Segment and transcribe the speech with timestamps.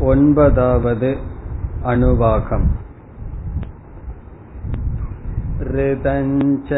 [0.00, 1.10] ஒன்பதாவது
[1.90, 2.66] अनुवाकम्
[5.74, 6.70] ऋतञ्च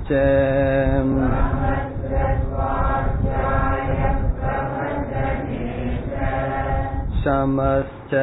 [0.09, 0.21] च
[7.23, 8.13] शमश्च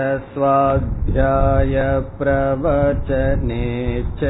[1.12, 2.02] स्वाध्यायप्रवचने
[4.20, 4.24] च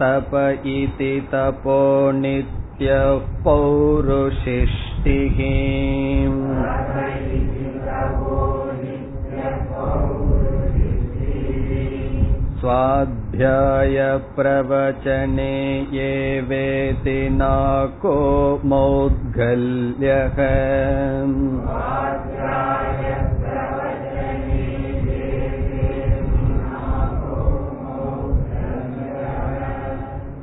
[0.00, 0.30] तप
[0.66, 1.80] इति तपो
[2.20, 5.38] नित्यः पौरुषिष्टिः
[13.34, 15.54] स्वाध्यायप्रवचने
[15.92, 18.12] ये वेति नाको
[18.72, 20.38] मौद्गल्यः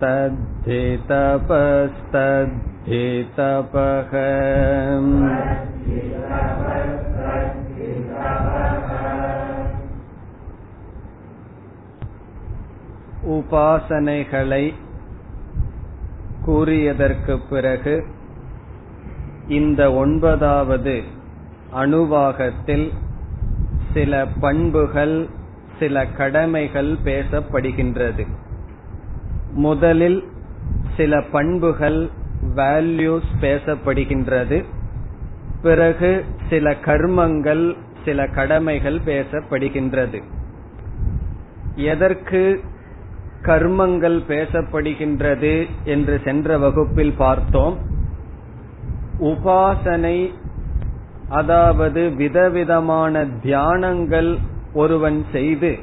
[0.03, 3.05] तद्धि तपस्तद्धि
[3.39, 4.13] तपः
[13.28, 14.75] உபாசனைகளை
[16.47, 18.06] கூறியதற்கு பிறகு
[19.49, 21.03] இந்த ஒன்பதாவது
[21.75, 22.93] அணுவாகத்தில்
[23.93, 25.28] சில பண்புகள்
[25.78, 28.27] சில கடமைகள் பேசப்படுகின்றது.
[29.53, 30.25] முதலில்
[30.97, 32.10] சில பண்புகள்
[32.56, 34.65] வேல்யூஸ் பேசப்படுகின்றது.
[35.62, 40.22] பிறகு சில கர்மங்கள் சில கடமைகள் பேசப்படுகின்றது.
[41.75, 42.60] எதற்கு
[43.42, 45.54] கர்மங்கள் பேசப்படுகின்றது
[45.84, 47.77] என்று சென்ற வகுப்பில் பார்த்தோம்.
[49.21, 50.18] உபாசனை
[51.28, 54.39] அதாவது விதவிதமான தியானங்கள்
[54.72, 55.78] ஒருவன் செய்து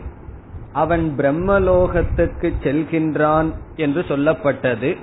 [0.74, 4.96] அவன் பிரம்மலோகத்துக்கு செல்கின்றான் என்று சொல்லப்பட்டது.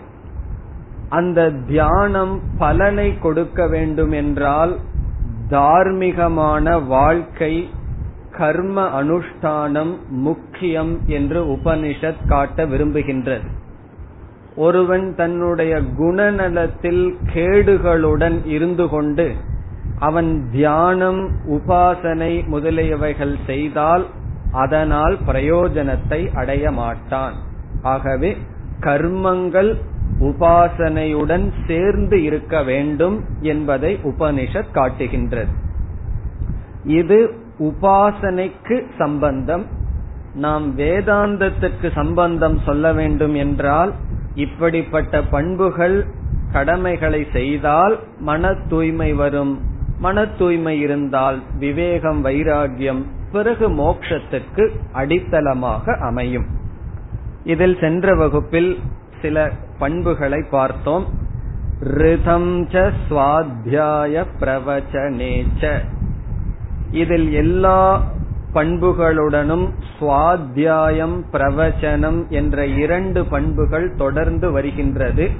[1.09, 4.73] அந்த தியானம் பலனை கொடுக்க வேண்டும் என்றால்
[5.51, 7.69] தார்மீகமான வாழ்க்கை
[8.37, 13.47] கர்ம அனுஷ்டானம் முக்கியம் என்று உபனிஷத் காட்ட விரும்புகின்றது.
[14.57, 19.35] ஒருவன் தன்னுடைய குணநலத்தில் கேடுகளுடன் இருந்து கொண்டு
[19.99, 24.07] அவன் தியானம் உபாசனை முதலியவைகள் செய்தால்
[24.53, 27.35] அதனால் பிரயோஜனத்தை அடைய மாட்டான்.
[27.83, 28.37] ஆகவே
[28.81, 29.77] கர்மங்கள்
[30.21, 35.53] உபாசனையுடன் சேர்ந்து இருக்க வேண்டும் என்பதை உபனிஷத் காட்டுகின்றது.
[36.85, 39.67] இது உபாசனைக்கு சம்பந்தம்.
[40.35, 43.93] நாம் வேதாந்தத்துக்கு சம்பந்தம் சொல்ல வேண்டும் என்றால்
[44.35, 46.07] இப்படிப்பட்ட பண்புகள்
[46.53, 49.61] கடமைகளை செய்தால் மன தூய்மை வரும்.
[49.99, 56.47] மன தூய்மை இருந்தால் விவேகம் வைராகியம் பிறகு மோக்ஷத்துக்கு அடித்தளமாக அமையும்.
[57.45, 58.79] இதில் சென்ற வகுப்பில்
[59.23, 61.07] சில பண்புகளை பார்த்தோம்.
[61.81, 65.79] ரிதம் ச சுவாத்தியாய பிரவச்சனேச்ச.
[66.91, 68.03] இதில் எல்லா
[68.55, 69.69] பண்புகளுடனும்
[69.99, 75.31] சுவாத்தியாயம் பிரவச்சனம் என்ற இரண்டு பண்புகள் தொடர்ந்து வருகின்றது.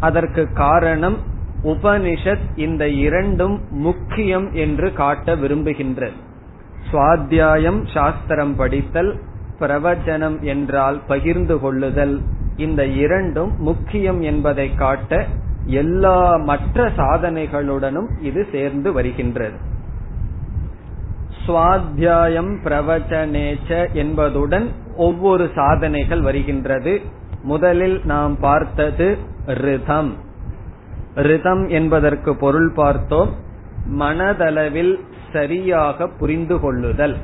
[0.00, 1.16] அதற்கு காரணம்
[1.62, 6.12] உபனிஷத் இந்த இரண்டும் முக்கியம் என்று காட்ட விரும்புகின்றது.
[6.92, 9.20] சுவாத்தியாயம் சாஸ்திரம் படித்தல்
[9.60, 12.22] பிரவச்சனம் என்றால் பகிர்ந்து கொள்ளுதல்
[12.56, 15.26] இந்த இரண்டும் முக்கியம் என்பதை காட்ட
[15.64, 19.72] எல்லா மற்ற சாதனைகளுடனும் இது சேர்ந்து வருகின்றது.
[21.46, 27.00] சுவாத்தியாயம் பிரவச்சனேச்ச என்பதுடன் ஒவ்வொரு சாதனைகள் வருகின்றது.
[27.42, 30.14] முதலில் நாம் பார்த்தது ரிதம்.
[31.14, 33.30] ரிதம் என்பதற்கு பொருள் பார்த்தோம்.
[33.98, 35.00] மனதளவில்
[35.32, 37.16] சரியாக புரிந்து கொள்ளுதல்.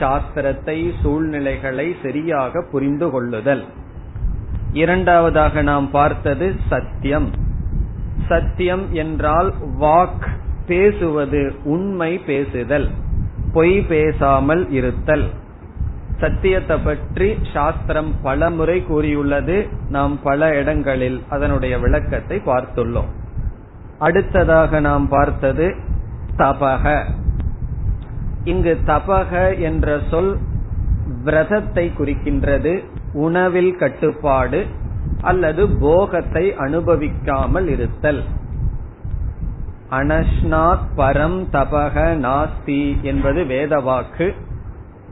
[0.00, 3.64] சாஸ்திரத்தை சூழ்நிலைகளை சரியாக புரிந்து கொள்ளுதல்.
[4.72, 7.30] இரண்டாவதாக நாம் பார்த்தது சத்தியம்.
[8.28, 10.26] சத்தியம் என்றால் வாக்
[10.66, 12.88] பேசுவது உண்மை பேசுதல்.
[13.52, 15.24] பொய் பேசாமல் இருத்தல்.
[16.20, 19.68] சத்தியத்தை பற்றி சாஸ்திரம் பல முறை கூறியுள்ளது.
[19.88, 23.10] நாம் பல இடங்களில் அதனுடைய விளக்கத்தை பார்த்துள்ளோம்.
[23.98, 25.74] அடுத்ததாக நாம் பார்த்தது
[26.36, 27.04] தபக.
[28.44, 30.38] இங்கு தபக என்ற சொல்
[31.24, 34.66] விரதத்தை குறிக்கின்றது உணவில் கட்டுப்பாடு
[35.20, 38.22] அல்லது போகத்தை அனுபவிக்காமல் இருத்தல்.
[39.92, 44.34] அனஷ்னாத் பரம் தபக நாஸ்தி என்பது வேத வாக்கு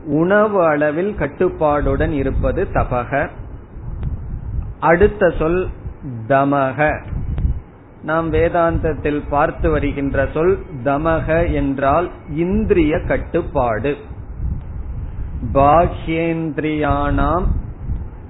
[0.05, 3.29] உணவு அளவில் கட்டுப்பாடுடன் இருப்பது தபக.
[4.79, 5.69] அடுத்த சொல்
[6.27, 7.03] தமக.
[8.03, 13.97] நாம் வேதாந்தத்தில் பார்த்து வருகின்ற சொல் தமக என்றால் இந்திரிய கட்டுப்பாடு.
[15.53, 17.45] பாஹ்யேந்திரியானாம்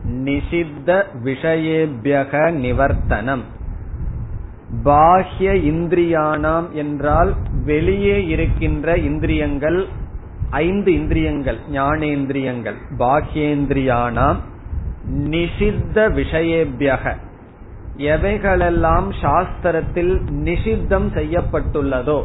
[0.09, 3.59] நிஷித்த விஷயேபியக நிவர்த்தனம்.
[4.83, 7.35] பாஹ்ய இந்திரியானாம் என்றால்
[7.65, 9.85] வெளியே இருக்கின்ற இந்திரியங்கள்
[10.49, 12.75] ஐந்து இந்திரியங்கள் ஞானேந்திரியங்கள்.
[12.99, 14.39] பாஹ்யேந்திரியானாம்
[15.09, 17.13] நிஷித்த விஷயேபியக.
[17.97, 20.13] எவைகளெல்லாம் சாஸ்திரத்தில்
[20.43, 22.19] நிஷித்தம் செய்யப்பட்டுள்ளதோ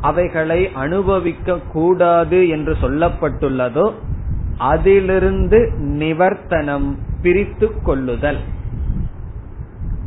[0.00, 3.92] அவைகளை அனுபவிக்க கூடாது என்று சொல்லப்பட்டுள்ளதோ
[4.58, 8.40] அதிலிருந்து நிவர்த்தனம் பிரித்து கொள்ளுதல்.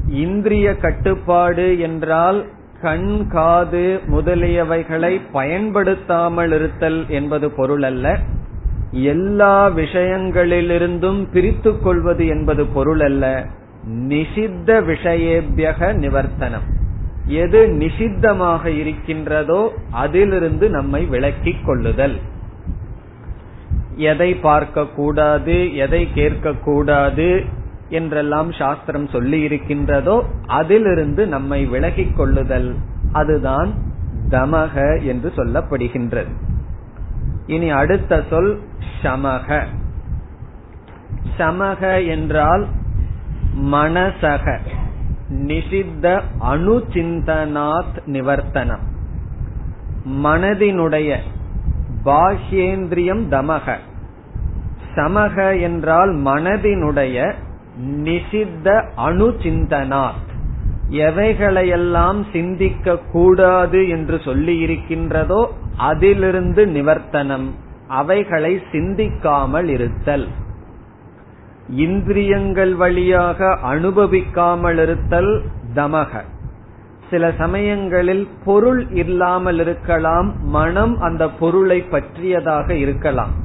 [0.07, 2.45] இந்திரிய கட்டுப்பாடு என்றால்
[2.81, 8.19] கண் காது முதலியவைகளை பயன்படுத்தாமல் இருத்தல் என்பது பொருள் அல்ல.
[8.91, 13.45] எல்லா விஷயங்களிலிருந்தும் பிரித்து கொள்வது என்பது பொருள் அல்ல.
[14.07, 16.67] நிஷித்த விஷயேபியக நிவர்த்தனம்.
[17.25, 22.19] எது நிஷித்தமாக இருக்கின்றதோ அதிலிருந்து நம்மை விளக்கிக் கொள்ளுதல்.
[23.95, 27.43] எதை பார்க்க கூடாது எதை கேட்க கூடாது
[27.93, 32.75] என்றெல்லாம் சாஸ்திரம் சொல்லி இருக்கின்றதோ அதிலிருந்து நம்மை விலகிக் கொள்ளுதல்.
[33.11, 33.73] அதுதான்
[34.29, 36.31] தமக என்று சொல்லப்படுகின்றது.
[37.47, 38.61] இனி அடுத்த சொல்
[39.01, 39.63] சமக.
[41.37, 42.67] சமக என்றால்
[43.61, 44.57] மனசக
[45.33, 48.83] நிஷித்த அணுச்சிந்தனாத் நிவர்த்தனம்.
[50.23, 51.17] மனதினுடைய
[52.05, 53.77] பாஹ்யேந்திரியம் தமக.
[54.95, 57.33] சமக என்றால் மனதினுடைய
[57.81, 58.83] நிஷித்த
[59.43, 60.09] சிந்தனா
[60.89, 67.51] எவைகளையெல்லாம் சிந்திக்க கூடாது என்று சொல்லி இருக்கின்றதோ அதிலிருந்து நிவர்த்தனம்.
[67.87, 70.27] அவைகளை சிந்திக்காமல் இருத்தல்.
[71.69, 75.41] இந்திரியங்கள் வழியாக அனுபவிக்காமல் இருத்தல்
[75.75, 76.21] தமக.
[77.09, 83.42] சில சமயங்களில் பொருள் இல்லாமல் இருக்கலாம் மனம் அந்த பொருளை பற்றியதாக இருக்கலாம்.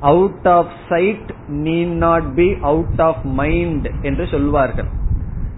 [0.00, 4.84] Out of sight need not be out of mind என்று சொல்வார்கள்.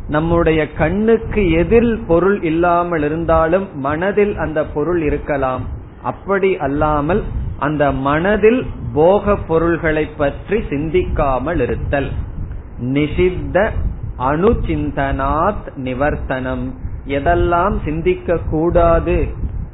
[0.08, 5.60] நம்முடைய கண்ணுக்கு எதில் பொருள் இல்லாமல் இருந்தாலும் மனதில் அந்த பொருள் இருக்கலாம்.
[6.02, 7.22] அப்படி அல்லாமல்
[7.58, 12.10] அந்த மனதில் போக பொருள்களை பற்றி சிந்திக்காமல் இருத்தல்.
[12.82, 13.70] நிஷித்த
[14.18, 16.74] அணுச்சிந்தனாத் நிவர்த்தனம்.
[17.06, 19.28] எதெல்லாம் சிந்திக்க கூடாது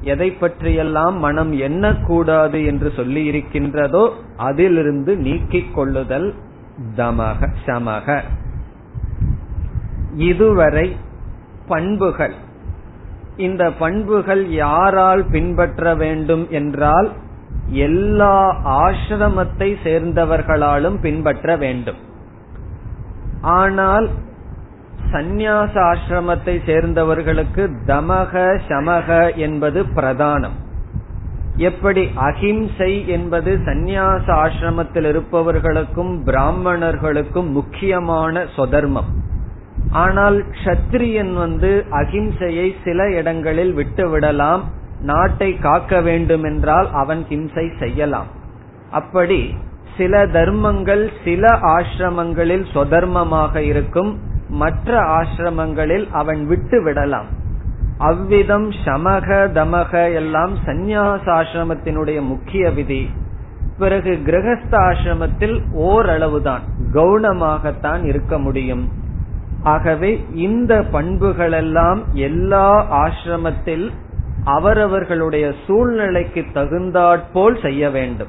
[0.04, 4.04] எதை பற்றியெல்லாம் மனம் எண்ணக்கூடாது என்று சொல்லி இருக்கின்றதோ
[4.36, 6.28] அதிலிருந்து நீக்கிக் கொள்ளுதல்
[6.96, 8.16] தமக சமக.
[10.16, 10.86] இதுவரை
[11.68, 12.34] பண்புகள்.
[13.36, 17.08] இந்த பண்புகள் யாரால் பின்பற்ற வேண்டும் என்றால்
[17.84, 18.36] எல்லா
[18.82, 22.00] ஆசிரமத்தை சேர்ந்தவர்களாலும் பின்பற்ற வேண்டும்.
[23.56, 24.06] ஆனால்
[25.14, 30.56] சந்நியாச ஆசிரமத்தை சேர்ந்தவர்களுக்கு தமக சமக என்பது பிரதானம்.
[31.68, 39.10] எப்படி அஹிம்சை என்பது சந்நியாச ஆசிரமத்தில் இருப்பவர்களுக்கும் பிராமணர்களுக்கும் முக்கியமான சொதர்மம்.
[40.02, 44.64] ஆனால் கத்திரியன் வந்து அகிம்சையை சில இடங்களில் விட்டு விடலாம்
[45.00, 48.30] நாட்டை காக்க வேண்டும் என்றால் அவன் ஹிம்சை செய்யலாம்.
[48.90, 49.40] அப்படி
[49.96, 54.12] சில தர்மங்கள் சில ஆசிரமங்களில் சொதர்மமாக இருக்கும்
[54.48, 57.26] மற்ற ஆசிரமங்களில் அவன் விட்டு விடலாம்.
[57.98, 63.10] அவ்விதம் சமக தமக எல்லாம் சந்நியாசாசிரமத்தினுடைய முக்கிய விதி.
[63.78, 66.60] பிறகு கிரகஸ்த ஆசிரமத்தில் ஓரளவுதான்
[66.92, 68.92] கவுனமாகத்தான் இருக்க முடியும்.
[69.62, 73.90] ஆகவே இந்த பண்புகளெல்லாம் எல்லா ஆசிரமத்தில்
[74.44, 78.28] அவரவர்களுடைய சூழ்நிலைக்கு தகுந்தாற்போல் செய்ய வேண்டும்.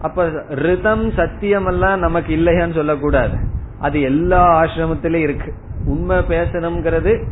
[0.00, 3.36] அப்ப ரிதம் சத்தியம் எல்லாம் நமக்கு இல்லையான்னு சொல்லக்கூடாது.
[3.78, 5.54] அது எல்லா ஆசிரமத்திலும் இருக்கு.
[5.84, 7.22] உண்மை பேசணுங்கிறது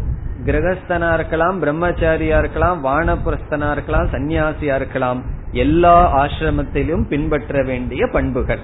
[0.44, 5.22] கிரகஸ்தனா இருக்கலாம் பிரம்மச்சாரியா இருக்கலாம் வானப்பிரஸ்தனா இருக்கலாம் சன்னியாசியா இருக்கலாம்.
[5.52, 8.58] எல்லா ஆசிரமத்திலும் பின்பற்ற வேண்டிய பண்புகள்.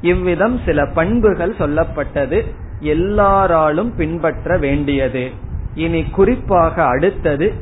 [0.00, 2.44] இவ்விதம் சில பண்புகள் சொல்லப்பட்டது.
[2.80, 5.30] எல்லாராலும் பின்பற்ற வேண்டியது.
[5.74, 7.54] இனி குறிப்பாக அடுத்தது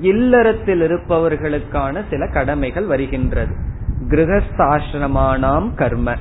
[0.00, 3.54] இல்லறத்தில் இருப்பவர்களுக்கான சில கடமைகள் வருகின்றது.
[4.08, 6.14] கிரகஸ்தாசிரமானாம் கர்ம.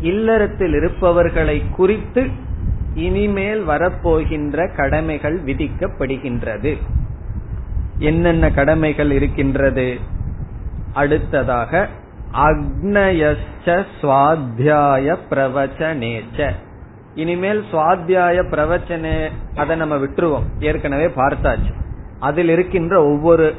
[0.00, 2.28] இல்லறத்தில் இருப்பவர்களை குறித்து
[2.94, 6.76] இனிமேல் வரப்போகின்ற கடமைகள் விதிக்கப்படுகின்றது.
[7.98, 9.98] என்னென்ன கடமைகள் இருக்கின்றது?
[10.92, 11.88] அடுத்ததாக
[12.32, 16.50] அக்னயச்ச சுவாத்தியாய பிரவச்சனேச்ச.
[17.14, 20.42] இனிமேல் சுவாத்தியாய பிரவச்சனே அதை நம்ம விட்டுருவோம்.
[20.60, 21.72] ஏற்கனவே பார்த்தாச்சு.
[22.20, 23.54] அதில் இருக்கின்ற ஒவ்வொரு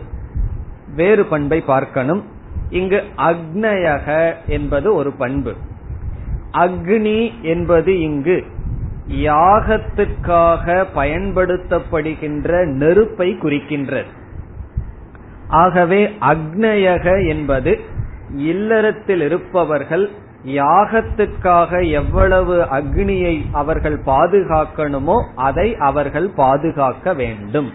[0.95, 2.23] வேறு பண்பை பார்க்கணும்.
[2.69, 5.53] இங்கு அக்னயக என்பது ஒரு பண்பு.
[6.53, 8.43] அக்னி என்பது இங்கு
[9.07, 14.05] யாகத்துக்காக பயன்படுத்தப்படுகின்ற நெருப்பை குறிக்கின்றது.
[15.47, 17.79] ஆகவே அக்னயக என்பது
[18.29, 20.09] இல்லறத்தில் இருப்பவர்கள்
[20.45, 27.71] யாகத்துக்காக எவ்வளவு அக்னியை அவர்கள் பாதுகாக்கணுமோ அதை அவர்கள் பாதுகாக்க வேண்டும்.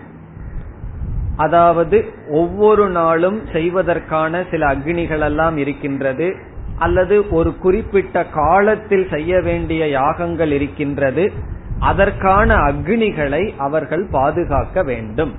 [1.37, 6.37] அதாவது ஒவ்வொரு நாளும் செய்வதற்கான சில அக்னிகள் எல்லாம் இருக்கின்றது.
[6.78, 11.33] அல்லது ஒரு குறிப்பிட்ட காலத்தில் செய்ய வேண்டிய யாகங்கள் இருக்கின்றது
[11.80, 15.35] அதற்கான அக்னிகளை அவர்கள் பாதுகாக்க வேண்டும்.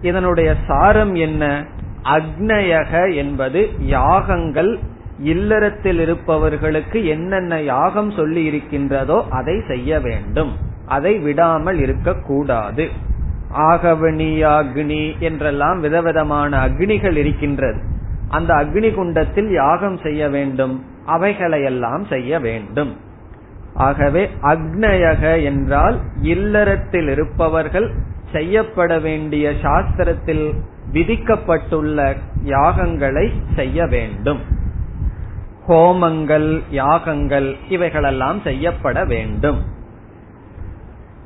[0.00, 1.64] இதனுடைய சாரம் என்ன?
[2.02, 4.78] அக்னயக என்பது யாகங்கள்
[5.18, 10.56] இல்லறத்தில் இருப்பவர்களுக்கு என்னென்ன யாகம் சொல்லி இருக்கின்றதோ அதை செய்ய வேண்டும்.
[10.86, 12.88] அதை விடாமல் இருக்கக்கூடாது.
[13.56, 17.80] ஆகவனியாக்னி என்றெல்லாம் விதவிதமான அக்னிகள் இருக்கின்றது.
[18.28, 22.96] அந்த அக்னி குண்டத்தில் யாகம் செய்ய வேண்டும் அவைகளையெல்லாம் செய்ய வேண்டும்.
[23.74, 27.94] ஆகவே அக்னயக என்றால் இல்லறத்தில் இருப்பவர்கள்
[28.32, 30.54] செய்யப்பட வேண்டிய சாஸ்திரத்தில்
[30.92, 34.40] விதிக்கப்பட்டுள்ள யாகங்களை செய்ய வேண்டும்.
[35.68, 39.62] ஹோமங்கள் யாகங்கள் இவைகளெல்லாம் செய்யப்பட வேண்டும்.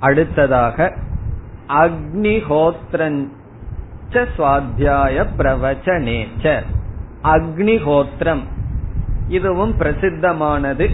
[0.00, 0.94] அடுத்ததாக
[1.68, 3.28] அக்னிஹோத்ரஞ்ச
[4.12, 6.78] சுவாத்தியாய பிரவச்சனேச்சர்
[7.24, 8.40] அக்னிஹோத்திரம்.
[9.28, 10.90] இதுவும் பிரசித்தமானது.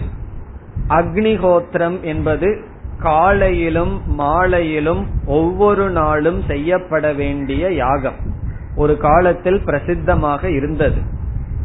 [0.89, 2.63] அக்னிஹோத்திரம் என்பது
[2.99, 8.15] காலையிலும் மாலையிலும் ஒவ்வொரு நாளும் செய்யப்பட வேண்டிய யாகம்.
[8.77, 11.01] ஒரு காலத்தில் பிரசித்தமாக இருந்தது.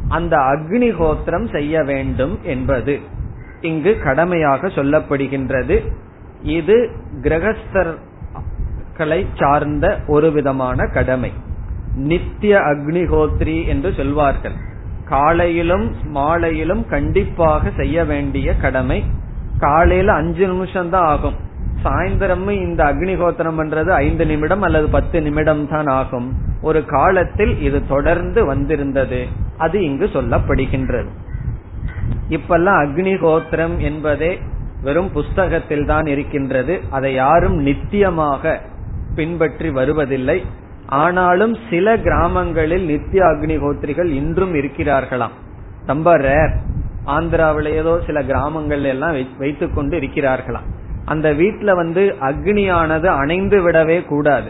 [0.07, 2.99] அந்த அக்னிஹோத்திரம் செய்ய வேண்டும் என்பது
[3.61, 5.91] இங்கு கடமையாக சொல்லப்படுகின்றது.
[6.41, 6.91] இது
[7.21, 11.31] கிரகஸ்தர்களை சார்ந்த ஒரு விதமான கடமை.
[11.95, 14.53] நித்திய அக்னிஹோத்ரி என்று சொல்வார்கள்.
[15.05, 19.03] காலையிலும் மாலையிலும் கண்டிப்பாக செய்ய வேண்டிய கடமை
[19.59, 21.35] காலையில அஞ்சு நிமிஷம் தான் ஆகும்.
[21.83, 26.33] சாயந்தரமும் இந்த அக்னிஹோத்திரம் பண்றது ஐந்து நிமிடம் அல்லது பத்து நிமிடம் தான் ஆகும்.
[26.61, 29.27] ஒரு காலத்தில் இது தொடர்ந்து வந்திருந்தது.
[29.57, 31.07] அது இங்கு சொல்லப்படுகின்றது.
[32.29, 34.39] இப்பெல்லாம் அக்னிஹோத்திரம் என்பதே
[34.83, 36.81] வெறும் புஸ்தகத்தில் தான் இருக்கின்றது.
[36.89, 38.59] அதை யாரும் நித்தியமாக
[39.15, 40.45] பின்பற்றி வருவதில்லை.
[40.91, 45.35] ஆனாலும் சில கிராமங்களில் நித்திய அக்னிஹோத்திரிகள் இன்றும் இருக்கிறார்களாம்.
[45.85, 46.53] ரொம்ப ரேர்
[47.05, 50.67] ஆந்திராவில ஏதோ சில கிராமங்கள் எல்லாம் வைத்துக் கொண்டு இருக்கிறார்களாம்.
[51.05, 54.49] அந்த வீட்டுல வந்து அக்னியானது அணைந்து விடவே கூடாது.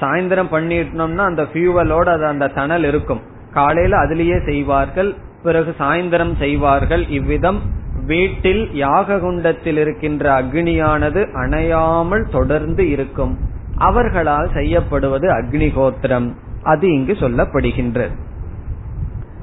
[0.00, 3.20] சாயந்தரம் பண்ணிட்டோம்னா அந்த ஃபியூவலோட அது அந்த தணல் இருக்கும்.
[3.52, 7.08] காலையில அதுலயே செய்வார்கள் பிறகு சாயந்தரம் செய்வார்கள்.
[7.08, 7.60] இவ்விதம்
[8.06, 13.52] வீட்டில் யாக குண்டத்தில் இருக்கின்ற அக்னியானது அணையாமல் தொடர்ந்து இருக்கும்.
[13.78, 18.14] அவர்களால் செய்யப்படுவது அக்னிகோத்திரம் அது இங்கு சொல்லப்படுகின்றது.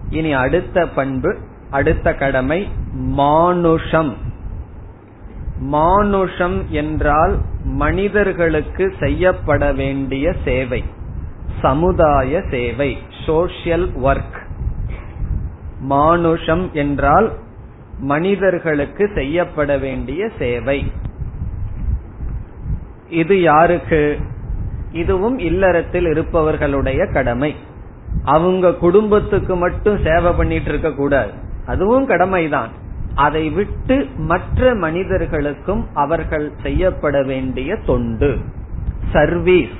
[0.09, 1.37] இனி அடுத்த பண்பு
[1.69, 4.15] அடுத்த கடமை மானுஷம்.
[5.59, 10.83] மானுஷம் என்றால் மனிதர்களுக்கு செய்யப்பட வேண்டிய சேவை
[11.61, 14.39] சமுதாய சேவை சோசியல் ஒர்க்
[15.79, 17.31] மானுஷம் என்றால்
[17.99, 20.91] மனிதர்களுக்கு செய்யப்பட வேண்டிய சேவை.
[23.11, 24.17] இது யாருக்கு?
[24.91, 27.55] இதுவும் இல்லறத்தில் இருப்பவர்களுடைய கடமை.
[28.23, 31.31] அவங்க குடும்பத்துக்கு மட்டும் சேவை பண்ணிட்டு இருக்க கூடாது.
[31.65, 32.69] அதுவும் கடமைதான்.
[33.15, 38.37] அதை விட்டு மற்ற மனிதர்களுக்கும் அவர்கள் செய்யப்பட வேண்டிய தொண்டு.
[39.11, 39.79] சர்வீஸ்.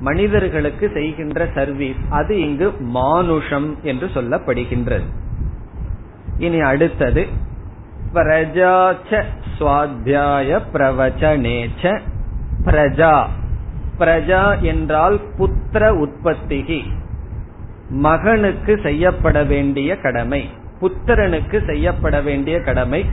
[0.00, 1.96] மனிதர்களுக்கு செய்கின்ற சர்வீஸ்.
[2.10, 5.04] அது இங்கு மானுஷம் என்று சொல்லப்படுகின்றது.
[6.38, 7.26] இனி அடுத்தது.
[8.14, 9.22] பிரஜாச்ச
[9.58, 12.00] சுவாத்தியாய பிரவச்சனேச்ச
[12.64, 13.26] பிரஜா.
[13.98, 16.80] பிரஜா என்றால் புத்திர உற்பத்திகி.
[17.88, 20.48] மகனுக்கு செய்யப்பட வேண்டிய கடமை.
[20.80, 23.04] புத்திரனுக்கு செய்யப்பட வேண்டிய கடமை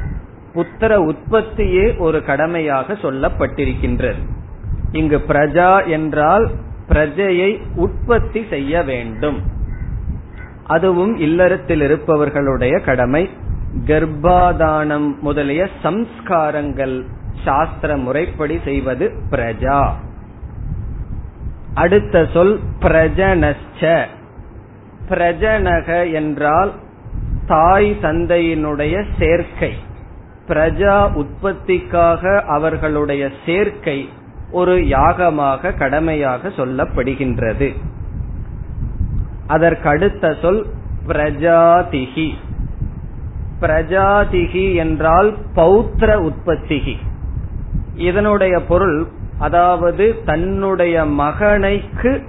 [0.53, 4.19] புத்திர உற்பத்தியே ஒரு கடமையாக சொல்லப்பட்டிருக்கின்றது.
[4.91, 6.51] இங்கு பிரஜா என்றால்
[6.89, 9.41] பிரஜையை உற்பத்தி செய்ய வேண்டும்.
[10.63, 13.29] அதுவும் இல்லறத்தில் இருப்பவர்களுடைய கடமை.
[13.85, 17.03] கர்ப்பாதானம் முதலிய சம்ஸ்காரங்கள்
[17.43, 19.91] சாஸ்திர முறைப்படி செய்வது பிரஜா.
[21.73, 24.05] அடுத்த சொல் பிரஜனச்ச
[25.09, 26.71] பிரஜனக என்றால்
[27.47, 29.73] தாய் தந்தையினுடைய சேர்க்கை.
[30.47, 34.09] பிரஜா உற்பத்திக்காக அவர்களுடைய சேர்க்கை
[34.51, 37.69] ஒரு யாகமாக கடமையாக சொல்லப்படுகின்றது.
[39.47, 40.65] அதற்கடுத்த சொல்
[41.07, 42.29] பிரஜாதிகி
[43.61, 46.97] பிரஜாதிகி என்றால் பௌத்திர உற்பத்திகி
[47.95, 49.07] இதனுடைய பொருள்
[49.39, 52.21] அதாவது தன்னுடைய மகனைக்கு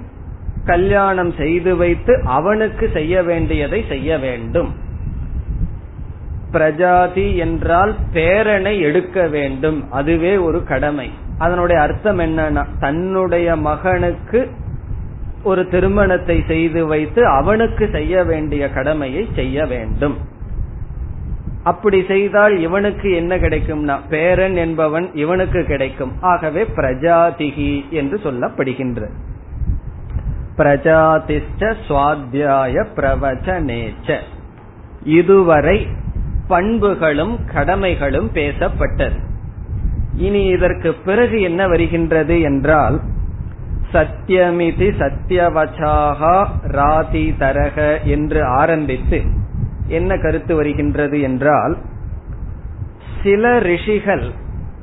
[0.65, 4.73] கல்யாணம் செய்து வைத்து அவனுக்கு செய்ய வேண்டியதை செய்ய வேண்டும்.
[6.51, 9.91] பிரஜாதி என்றால் பேரனை எடுக்க வேண்டும்.
[9.91, 11.11] அதுவே ஒரு கடமை.
[11.37, 14.49] அதனுடைய அர்த்தம் என்னன்னா தன்னுடைய மகனுக்கு
[15.43, 20.17] ஒரு திருமணத்தை செய்து வைத்து அவனுக்கு செய்ய வேண்டிய கடமையை செய்ய வேண்டும்.
[21.65, 26.11] அப்படி செய்தால் இவனுக்கு என்ன கிடைக்கும்னா பேரன் என்பவன் இவனுக்கு கிடைக்கும்.
[26.21, 29.09] ஆகவே பிரஜாதிகி என்று சொல்லப்படுகின்ற.
[30.57, 34.17] பிரஜாதிஷ்ட சுவாத்தியாய பிரவச்சனேச்ச.
[35.03, 35.87] இதுவரை
[36.47, 39.19] பண்புகளும் கடமைகளும் பேசப்பட்டது.
[40.15, 42.99] இனி இதற்கு பிறகு என்ன வருகின்றது என்றால்
[43.93, 49.43] சத்தியமிதி சத்தியவச்சாகா ராதி தரக என்று ஆரம்பித்து
[49.87, 51.77] என்ன கருத்து வருகின்றது என்றால்
[53.23, 54.31] சில ரிஷிகள்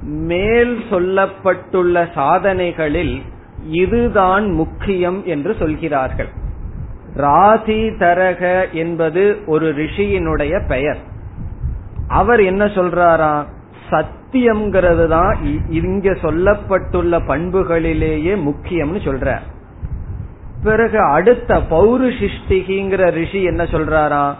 [0.03, 3.23] மேல் சொல்லப்பட்டுள்ள சாதனைகளில்
[3.71, 6.29] இதுதான் முக்கியம் என்று சொல்கிறார்கள்.
[7.15, 10.97] ராசி தரக என்பது ஒரு ரிஷியினுடைய பெயர்.
[12.09, 13.45] அவர் என்ன சொல்றாரா?
[13.91, 15.37] சத்தியம்ங்கிறது தான்
[15.71, 19.43] இங்க சொல்லப்பட்டுள்ள பண்புகளிலேயே முக்கியம்னு சொல்றார்.
[20.63, 24.35] பிறகு அடுத்த பௌருஷிஷ்டிகிங்கிற ரிஷி என்ன சொல்றாரா?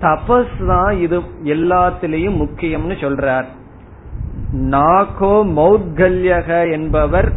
[0.00, 3.44] தபஸ் தான் இது எல்லாத்திலையும் முக்கியம்னு சொல்றார்.
[4.52, 7.32] நாகோ மௌத்கல்யக என்பவர்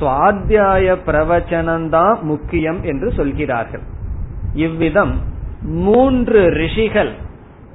[0.00, 3.84] சுவாத்தியாய பிரவச்சனம்தான் முக்கியம் என்று சொல்கிறார்கள்.
[4.54, 5.14] இவ்விதம்
[5.62, 7.12] மூன்று ரிஷிகள்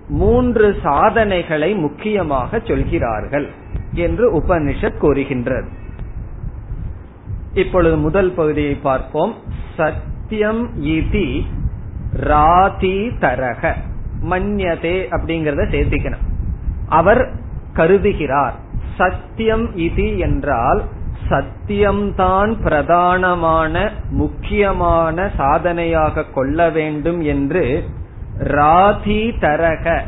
[0.08, 3.48] மூன்று சாதனைகளை முக்கியமாக சொல்கிறார்கள்
[3.94, 5.68] என்று உபனிஷத் கூறுகின்றது.
[7.54, 9.34] இப்பொழுது முதல் பகுதியை பார்ப்போம்.
[9.76, 11.46] சத்தியம் இதி
[12.14, 13.74] ராதி தரக.
[14.24, 16.26] மன்யதே அப்படிங்கறத சேர்த்திக்கணும்.
[16.88, 17.32] அவர்
[17.74, 18.52] கருதுகிறார்.
[18.98, 20.84] சத்தியம் இது என்றால்
[21.30, 27.84] சத்தியம்தான் பிரதானமான முக்கியமான சாதனையாக கொள்ள வேண்டும் என்று
[28.38, 30.02] ராதி தரக.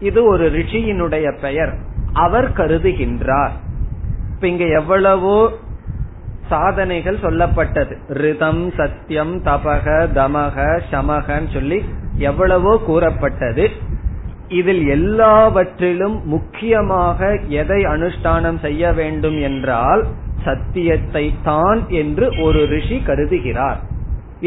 [0.00, 1.74] இது ஒரு ரிஷியினுடைய பெயர்.
[2.12, 3.50] அவர் கருதுகின்றார்.
[4.34, 5.52] இப்ப இங்க எவ்வளவோ
[6.48, 7.96] சாதனைகள் சொல்லப்பட்டது.
[8.08, 11.84] ரிதம் சத்தியம் தபக தமக சமகன்னு சொல்லி
[12.28, 13.64] எவ்வளவோ கூறப்பட்டது.
[14.58, 17.28] இதில் எல்லாவற்றிலும் முக்கியமாக
[17.60, 20.02] எதை அனுஷ்டானம் செய்ய வேண்டும் என்றால்
[20.44, 23.80] சத்தியத்தை தான் என்று ஒரு ரிஷி கருதுகிறார்.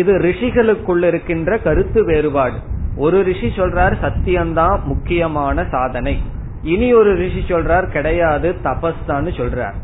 [0.01, 2.57] இது ரிஷிகளுக்குள் இருக்கின்ற கருத்து வேறுபாடு.
[2.97, 6.15] ஒரு ரிஷி சொல்றார் சத்தியம்தான் முக்கியமான சாதனை.
[6.73, 9.77] இனி ஒரு ரிஷி சொல்றார் கிடையாது தபஸ் தான் சொல்றார்.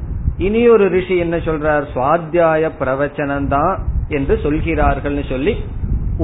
[0.48, 1.86] இனி ஒரு ரிஷி என்ன சொல்றார்?
[1.94, 3.74] சுவாத்தியாய பிரவச்சனம் தான்
[4.18, 5.54] என்று சொல்கிறார்கள் சொல்லி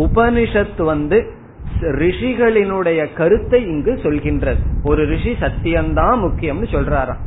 [0.04, 1.17] உபனிஷத் வந்து
[1.82, 4.58] ரிஷிகளினுடைய கருத்தை இங்கு சொல்கின்றது.
[4.84, 7.24] ஒரு ரிஷி சத்தியம்தான் முக்கியம்னு சொல்றாராம்.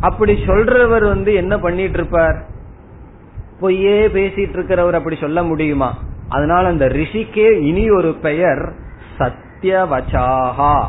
[0.00, 2.46] அப்படி சொல்றவர் வந்து என்ன பண்ணிட்டு இருப்பார்
[3.60, 5.98] பொய்யே பேசிட்டு இருக்கிறவர் அப்படி சொல்ல முடியுமா?
[6.28, 8.72] அதனால அந்த ரிஷிக்கே இனி ஒரு பெயர்
[9.18, 10.84] சத்தியவச்சாகா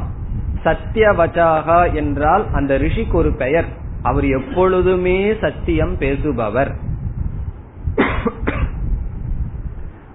[0.63, 3.65] சத்தியவச்சாகா என்றால் அந்த ரிஷிக்கு ஒரு பெயர்.
[4.01, 6.71] அவர் எப்பொழுதுமே சத்தியம் பேசுபவர்.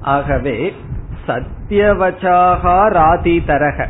[0.00, 0.72] ஆகவே
[1.30, 3.86] சத்தியவச்சாகா ராதி தரக.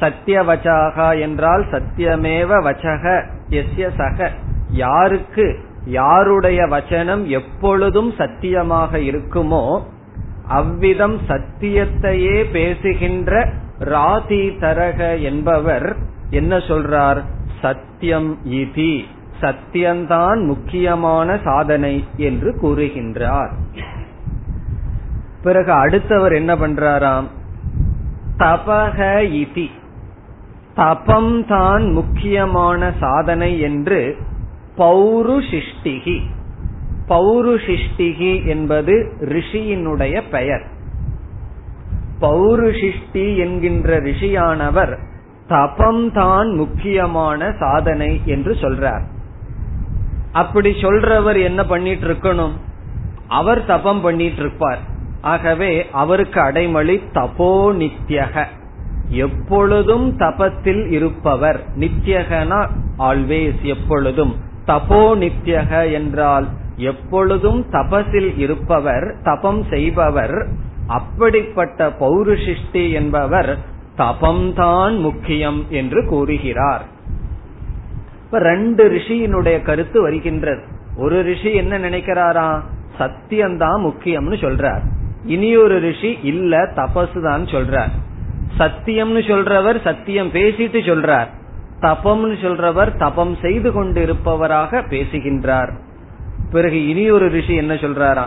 [0.00, 4.30] சத்தியவச்சாகா என்றால் சத்தியமேவ வச்சக எஸ்ய சக.
[4.70, 9.80] யாருக்கு யாருடைய வச்சனம் எப்பொழுதும் சத்தியமாக இருக்குமோ
[10.48, 15.96] அவ்விதம் சத்தியத்தையே பேசுகின்ற ராதி தரக என்பவர்
[16.30, 17.20] என்ன சொல்றார்?
[17.60, 19.00] சத்தியம் இதி.
[19.40, 23.52] சத்தியம்தான் முக்கியமான சாதனை என்று கூறுகின்றார்.
[25.42, 27.24] பிறகு அடுத்தவர் என்ன பண்றாராம்?
[28.38, 29.70] தபக இதி.
[30.74, 34.16] தபம் தான் முக்கியமான சாதனை என்று
[34.78, 36.20] பௌருஷிஷ்டிகி.
[37.08, 40.62] பௌருஷிஷ்டிகி என்பது ரிஷியினுடைய பெயர்.
[42.20, 44.98] பௌருஷிஷ்டி என்கின்ற ரிஷியானவர்
[45.48, 49.02] தபம் தான் முக்கியமான சாதனை என்று சொல்றார்.
[50.32, 52.52] அப்படி சொல்றவர் என்ன பண்ணிட்டு இருக்கணும்?
[53.28, 54.90] அவர் தபம் பண்ணிட்டு இருப்பார்.
[55.22, 58.44] ஆகவே அவருக்கு அடைமொழி தபோ நித்யக
[59.08, 61.60] எப்பொழுதும் தபத்தில் இருப்பவர்.
[61.78, 62.66] நித்யகனா
[62.98, 64.36] ஆல்வேஸ் எப்பொழுதும்.
[64.66, 70.48] தபோ நித்யக என்றால் எப்பொழுதும் தபசில் இருப்பவர் தபம் செய்பவர்
[70.86, 73.58] அப்படிப்பட்ட பௌருஷிஷ்டி என்பவர்
[73.98, 76.82] தபம்தான் முக்கியம் என்று கூறுகிறார்.
[78.24, 80.62] இப்ப ரெண்டு ரிஷியினுடைய கருத்து வருகின்றது.
[80.96, 82.60] ஒரு ரிஷி என்ன நினைக்கிறாரா
[82.98, 84.82] சத்தியம்தான் முக்கியம்னு சொல்றார்.
[85.24, 87.90] இனி ஒரு ரிஷி இல்ல தபசு தான் சொல்றார்.
[88.58, 91.26] சத்தியம்னு சொல்றவர் சத்தியம் பேசிட்டு சொல்றார்.
[91.80, 95.72] தபம்னு சொல்றவர் தபம் செய்து கொண்டிருப்பவராக பேசுகின்றார்.
[96.52, 98.26] பிறகு இனி ஒரு ரிஷி என்ன சொல்றாரா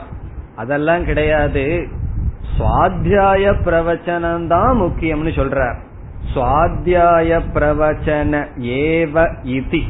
[0.56, 1.88] அதெல்லாம் கிடையாது.
[2.58, 5.76] சுவாத்தியாய பிரவச்சனம் தான் முக்கியம்னு சொல்றார்.
[6.36, 9.82] சுவாத்தியாய பிரவச்சன ஏவ இதி.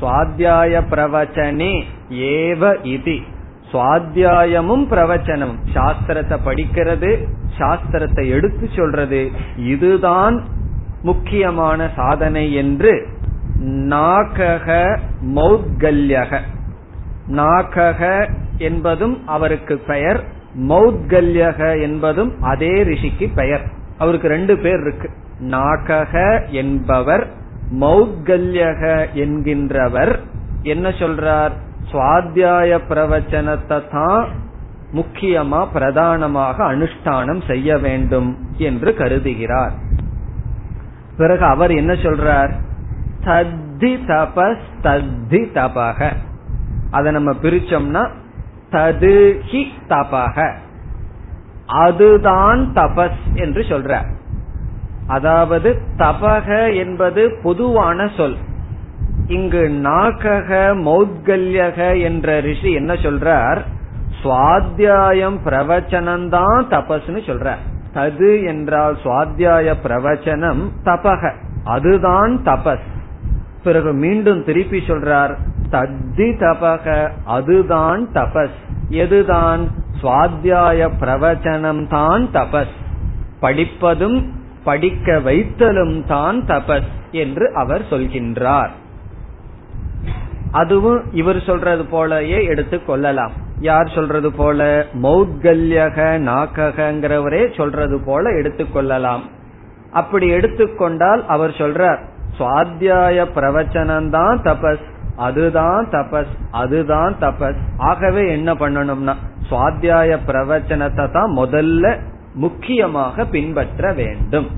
[0.00, 3.22] சுவாத்தியாய பிரவச்சனே ஏவ இதி.
[3.72, 5.58] சுவாத்தியாயமும் பிரவச்சனம்.
[5.74, 7.26] சாஸ்திரத்தை படிக்கிறது
[7.58, 10.44] சாஸ்திரத்தை எடுத்து சொல்றது இதுதான்
[11.02, 13.06] முக்கியமான சாதனை என்று
[13.60, 14.98] நாகக
[15.34, 16.40] மௌத்கல்யக.
[17.26, 20.24] நாகக என்பதும் அவருக்கு பெயர்
[20.68, 23.62] மௌத்கல்யக என்பதும் அதே ரிஷிக்கு பெயர்.
[23.98, 25.10] அவருக்கு ரெண்டு பேர் இருக்கு.
[25.38, 27.26] நாகக என்பவர்
[27.80, 30.18] மௌத்கல்யக என்கின்றவர்.
[30.62, 31.52] என்ன சொல்றார்?
[31.92, 34.28] சுவாத்தியாய பிரவச்சனத்தை தான்
[34.94, 39.70] முக்கியமா பிரதானமாக அனுஷ்டானம் செய்ய வேண்டும் என்று கருதுகிறார்.
[41.16, 42.50] பிறகு அவர் என்ன சொல்றார்?
[43.24, 46.12] தத்தி தபஸ் தத்தி தபக.
[46.90, 48.10] அதை நம்ம பிரிச்சோம்னா
[48.70, 50.52] தது ஹி தபக.
[51.66, 54.04] அதுதான் தபஸ் என்று சொல்ற
[55.06, 58.36] அதாவது தபக என்பது பொதுவான சொல்.
[59.26, 63.60] இங்கு நாகக மௌத்கல்யக என்ற ரிஷி என்ன சொல்றார்?
[64.22, 67.64] சுவாத்தியாயம் பிரவச்சனம்தான் தபஸ்னு சொல்றார்.
[67.94, 71.32] தது என்றால் சுவாத்தியாய பிரவச்சனம் தபக.
[71.64, 72.86] அதுதான் தபஸ்.
[73.62, 75.36] பிறகு மீண்டும் திருப்பி சொல்றார்
[75.70, 78.56] தத்தி தபக அதுதான் தபஸ்.
[78.90, 79.68] எதுதான்?
[80.02, 82.74] சுவாத்தியாய பிரவச்சனம் தான் தபஸ்.
[83.40, 84.32] படிப்பதும்
[84.64, 88.70] படிக்க வைத்தலும் தான் தபஸ் என்று அவர் சொல்கின்றார்.
[90.60, 93.34] அதுவும் இவர் சொல்றது போலயே எடுத்து கொள்ளலாம்.
[93.60, 94.60] யார் சொல்றது போல?
[95.02, 99.24] மௌத்கல்யக நாக்ககங்கிறவரே சொல்றது போல எடுத்துக்கொள்ளலாம்
[99.92, 102.00] அப்படி எடுத்துக்கொண்டால் அவர் சொல்றார்
[102.38, 104.84] சுவாத்தியாய பிரவச்சனம்தான் தபஸ்
[105.26, 107.60] அதுதான் தபஸ் அதுதான் தபஸ்.
[107.90, 109.14] ஆகவே என்ன பண்ணணும்னா
[109.50, 111.94] சுவாத்தியாய பிரவச்சனத்தை தான் முதல்ல
[112.34, 114.48] முக்கியமாக பின்பற்ற வேண்டும்.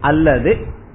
[0.00, 0.52] அல்லது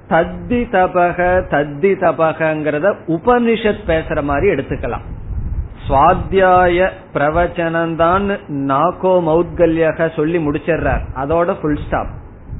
[0.08, 1.18] தத்தி தபக
[1.52, 5.06] தத்தி தபகங்கிறத உபனிஷத் பேசுற மாதிரி எடுத்துக்கலாம்.
[5.88, 12.10] சுவாத்தியாய பிரவச்சனம்தான் நாகோ மௌத்கல்யாக சொல்லி முடிச்சிடுறார் அதோட ஃபுல் ஸ்டாப்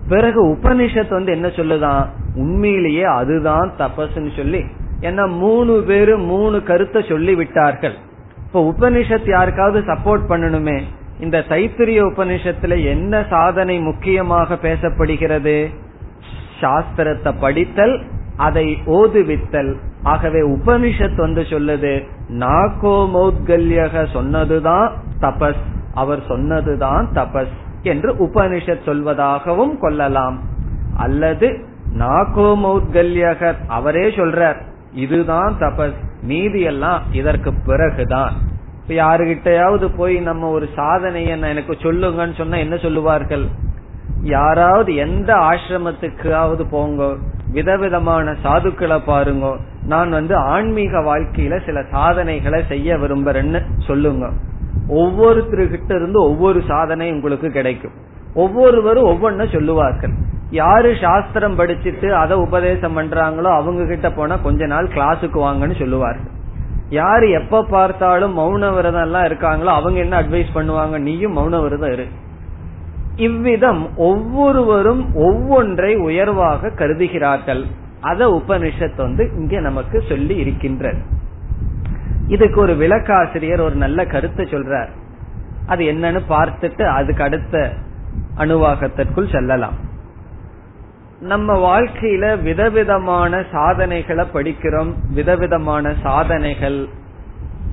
[0.09, 2.05] பிறகு உபனிஷத் வந்து என்ன சொல்லுதான்?
[2.35, 4.63] உண்மையிலேயே அதுதான் தபஸ்ன்னு சொல்லி
[5.01, 7.97] ஏன்னா மூணு பேரு மூணு கருத்தை சொல்லி விட்டார்கள்
[8.47, 10.79] இப்ப உபனிஷத் யாருக்காவது சப்போர்ட் பண்ணணுமே?
[11.21, 15.57] இந்த தைத்திரிய உபனிஷத்துல என்ன சாதனை முக்கியமாக பேசப்படுகிறது?
[16.61, 18.03] சாஸ்திரத்தை படித்தல்
[18.37, 19.75] அதை ஓதுவித்தல்.
[20.03, 25.63] ஆகவே உபனிஷத் வந்து சொல்லுது நாகோ மௌத்கல்யக சொன்னதுதான் தபஸ்.
[25.95, 30.41] அவர் சொன்னதுதான் தபஸ் என்று உபனிஷத் சொல்வதாகவும் கொள்ளலாம்.
[30.97, 34.61] அல்லது நாகோ மௌத்கல்யக அவரே சொல்றார்
[34.93, 38.33] இதுதான் தபஸ் மீதி எல்லாம் இதற்கு பிறகுதான்.
[38.83, 43.45] இப்ப யாருகிட்டயாவது போய் நம்ம ஒரு சாதனைய எனக்கு சொல்லுங்கன்னு சொன்னா என்ன சொல்லுவார்கள்?
[44.23, 47.17] யாராவது எந்த ஆசிரமத்துக்காவது போங்க
[47.53, 54.27] விதவிதமான சாதுக்களை பாருங்க நான் வந்து ஆன்மீக வாழ்க்கையில சில சாதனைகளை செய்ய விரும்புறேன்னு சொல்லுங்க.
[54.89, 57.95] ஒவ்வொருத்தருகிட்ட இருந்து ஒவ்வொரு சாதனை உங்களுக்கு கிடைக்கும்.
[58.35, 60.13] ஒவ்வொருவரும் ஒவ்வொன்னு சொல்லுவார்கள்.
[60.51, 66.35] யாரு சாஸ்திரம் படிச்சுட்டு அதை உபதேசம் பண்றாங்களோ அவங்க கிட்ட போனா கொஞ்ச நாள் கிளாஸுக்கு வாங்கன்னு சொல்லுவார்கள்.
[66.91, 70.99] யாரு எப்ப பார்த்தாலும் மௌன விரதம் எல்லாம் இருக்காங்களோ அவங்க என்ன அட்வைஸ் பண்ணுவாங்க?
[70.99, 72.07] நீயும் மௌன விரதம் இரு.
[73.19, 77.63] இவ்விதம் ஒவ்வொருவரும் ஒவ்வொன்றை உயர்வாக கருதுகிறார்கள்.
[78.01, 81.01] அத உபனிஷத் வந்து இங்க நமக்கு சொல்லி இருக்கின்றது.
[82.29, 84.89] இதுக்கு ஒரு விளக்காசிரியர் ஒரு நல்ல கருத்தை சொல்றார்.
[85.67, 87.73] அது என்னன்னு பார்த்துட்டு அதுக்கு அடுத்த
[88.37, 89.77] அணுவாகத்திற்குள் செல்லலாம்.
[91.21, 96.89] நம்ம வாழ்க்கையில விதவிதமான சாதனைகளை படிக்கிறோம் விதவிதமான சாதனைகள்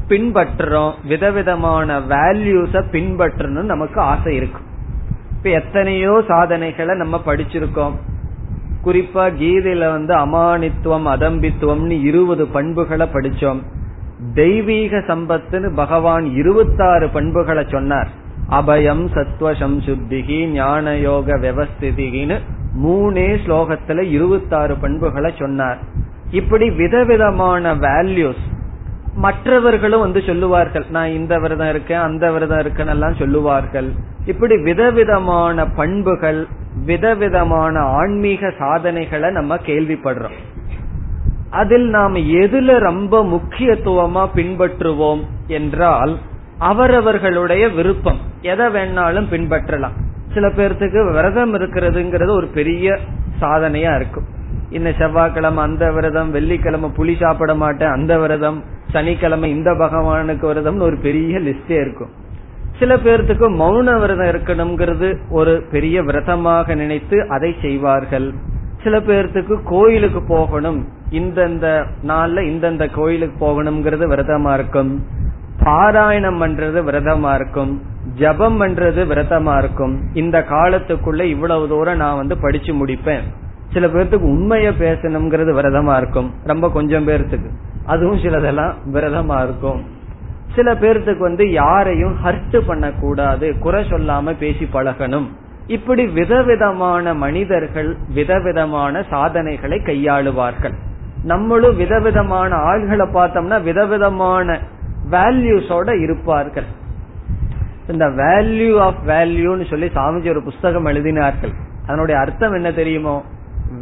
[0.08, 4.65] பின்பற்றுறோம் விதவிதமான வேல்யூஸ பின்பற்றணும் நமக்கு ஆசை இருக்கும்.
[5.46, 7.96] இப்ப எத்தனையோ சாதனைகளை நம்ம படிச்சிருக்கோம்.
[8.86, 13.60] குறிப்பா கீதையில வந்து அமானித்துவம் அதம்பித்துவம்னு இருபது பண்புகளை படிச்சோம்.
[14.34, 18.10] தெய்வீக சம்பத்துன்னு பகவான் இருபத்தாறு பண்புகளை சொன்னார்.
[18.50, 22.40] அபயம் சத்வசம் சுத்திகி ஞான யோக விவஸ்திதிகின்னு
[22.84, 25.78] மூணே ஸ்லோகத்துல இருபத்தாறு பண்புகளை சொன்னார்.
[26.32, 28.44] இப்படி விதவிதமான வேல்யூஸ்
[29.16, 33.92] மற்றவர்களும் வந்து சொல்லுவார்கள் நான் இந்த விரதம் இருக்கேன் அந்த விரதம் இருக்கேன்னு எல்லாம் சொல்லுவார்கள்.
[34.26, 36.48] இப்படி விதவிதமான பண்புகள்
[36.86, 40.38] விதவிதமான ஆன்மீக சாதனைகளை நம்ம கேள்விப்படுறோம்.
[41.50, 46.18] அதில் நாம் எதுல ரொம்ப முக்கியத்துவமா பின்பற்றுவோம் என்றால்
[46.58, 48.20] அவரவர்களுடைய விருப்பம்.
[48.42, 49.98] எதை வேணாலும் பின்பற்றலாம்.
[50.34, 52.98] சில பேர்த்துக்கு விரதம் இருக்கிறதுங்கிறது ஒரு பெரிய
[53.42, 54.26] சாதனையா இருக்கும்.
[54.76, 58.60] இன்னும் செவ்வாய்க்கிழமை அந்த விரதம் வெள்ளிக்கிழமை புளி சாப்பிட மாட்டேன் அந்த விரதம்
[58.94, 62.12] சனிக்கிழமை இந்த பகவானுக்கு விரதம்னு ஒரு பெரிய லிஸ்டே இருக்கும்.
[62.80, 68.28] சில பேர்த்துக்கு மௌன விரதம் இருக்கணுங்கிறது ஒரு பெரிய விரதமாக நினைத்து அதை செய்வார்கள்.
[68.84, 71.68] சில பேர்த்துக்கு கோயிலுக்கு போகணும் இந்தந்த
[72.08, 74.92] நாள்ல இந்தந்த கோயிலுக்கு போகணுங்கிறது விரதமா இருக்கும்.
[75.64, 77.72] பாராயணம் பண்றது விரதமா இருக்கும்.
[78.16, 79.96] ஜபம் பண்றது விரதமா இருக்கும்.
[80.14, 83.26] இந்த காலத்துக்குள்ள இவ்வளவு தூரம் நான் வந்து படிச்சு முடிப்பேன்.
[83.76, 86.34] சில பேர்த்துக்கு உண்மைய பேசணுங்கிறது விரதமா இருக்கும்.
[86.44, 87.50] ரொம்ப கொஞ்சம் பேர்த்துக்கு.
[87.86, 89.86] அதுவும் சிலதெல்லாம் விரதமா இருக்கும்.
[90.56, 95.28] சில பேர்த்துக்கு வந்து யாரையும் ஹர்ட் பண்ணக்கூடாது குறை சொல்லாம பேசி பழகணும்.
[95.68, 100.74] இப்படி விதவிதமான மனிதர்கள் விதவிதமான சாதனைகளை கையாளுவார்கள்.
[101.24, 104.60] நம்மளும் விதவிதமான ஆள்களை பார்த்தோம்னா விதவிதமான
[105.12, 106.66] வேல்யூஸோட இருப்பார்கள்.
[107.88, 111.54] இந்த வேல்யூ ஆஃப் வேல்யூன்னு சொல்லி சாமிஜி ஒரு புஸ்தகம் எழுதினார்கள்.
[111.86, 113.24] அதனுடைய அர்த்தம் என்ன தெரியுமோ?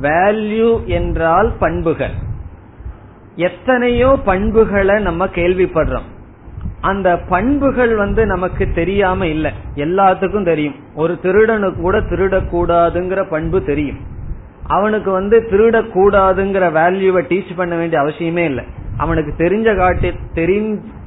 [0.01, 2.11] வேல்யூ என்றால் பண்புகள்.
[3.35, 6.11] எத்தனையோ பண்புகளை நம்ம கேள்விப்படுறோம்.
[6.81, 9.51] அந்த பண்புகள் வந்து நமக்கு தெரியாம இல்ல.
[9.75, 10.75] எல்லாத்துக்கும் தெரியும்.
[10.95, 13.97] ஒரு திருடனுக்கு கூட திருடக்கூடாதுங்கிற பண்பு தெரியும்.
[14.67, 18.63] அவனுக்கு வந்து திருடக்கூடாதுங்கிற வேல்யூவை டீச் பண்ண வேண்டிய அவசியமே இல்லை.
[18.97, 20.13] அவனுக்கு தெரிஞ்ச காட்டி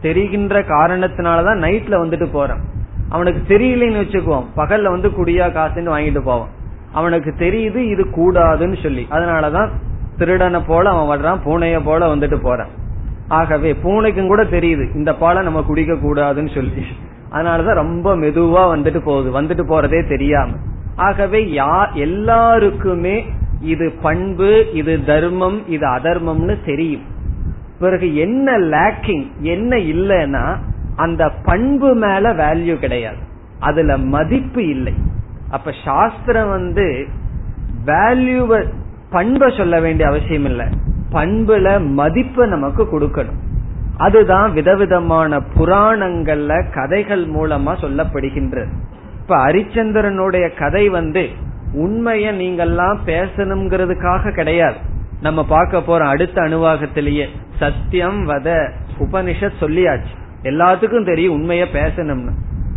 [0.02, 2.60] தெரிகின்ற காரணத்தினாலதான் நைட்ல வந்துட்டு போறான்.
[3.08, 4.44] அவனுக்கு தெரியலன்னு வச்சுக்குவோம்.
[4.56, 6.48] பகல்ல வந்து குடியா காசுன்னு வாங்கிட்டு போவான்.
[6.96, 9.06] அவனுக்கு தெரியுது இது கூடாதுன்னு சொல்லி.
[9.10, 9.70] அதனாலதான்
[10.18, 12.72] திருடனை போல அவன் வர்றான் பூனைய போல வந்துட்டு போறான்.
[13.28, 16.84] ஆகவே பூனைக்கும் கூட தெரியுது இந்த பாலை நம்ம குடிக்க கூடாதுன்னு சொல்லி.
[17.32, 20.52] அதனாலதான் ரொம்ப மெதுவா வந்துட்டு போகுது வந்துட்டு போறதே தெரியாம.
[20.96, 23.16] ஆகவே யா எல்லாருக்குமே
[23.60, 27.04] இது பண்பு இது தர்மம் இது அதர்மம்னு தெரியும்.
[27.80, 30.44] பிறகு என்ன லேக்கிங் என்ன இல்லைன்னா
[30.96, 33.20] அந்த பண்பு மேல வேல்யூ கிடையாது.
[33.60, 34.94] அதுல மதிப்பு இல்லை.
[35.50, 37.06] அப்ப சாஸ்திரம் வந்து
[37.84, 38.62] வேல்யூவ
[39.10, 40.66] பண்பை சொல்ல வேண்டிய அவசியம் இல்லை.
[41.12, 43.44] பண்புல மதிப்பை நமக்கு கொடுக்கணும்.
[43.96, 48.68] அதுதான் விதவிதமான புராணங்கள்ல கதைகள் மூலமா சொல்லப்படுகின்றது.
[49.20, 51.28] இப்ப ஹரிச்சந்திரனுடைய கதை வந்து
[51.74, 54.76] உண்மைய நீங்கெல்லாம் பேசணுங்கிறதுக்காக கிடையாது.
[55.20, 57.26] நம்ம பார்க்க போறோம் அடுத்த அணுவாகத்திலேயே
[57.58, 60.14] சத்தியம் வத உபனிஷத் சொல்லியாச்சு.
[60.42, 62.30] எல்லாத்துக்கும் தெரியும் உண்மைய பேசணும்னு.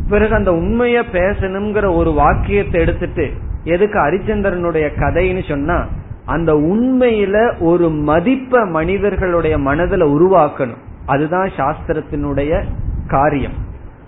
[0.09, 3.31] பிறகு அந்த உண்மைய பேசணுங்கிற ஒரு வாக்கியத்தை எடுத்துட்டு
[3.63, 5.85] எதுக்கு ஹரிச்சந்திரனுடைய கதைன்னு சொன்னா
[6.25, 10.83] அந்த உண்மையில ஒரு மதிப்ப மனிதர்களுடைய மனதுல உருவாக்கணும்.
[11.05, 12.63] அதுதான் சாஸ்திரத்தினுடைய
[13.07, 13.51] காரியம்.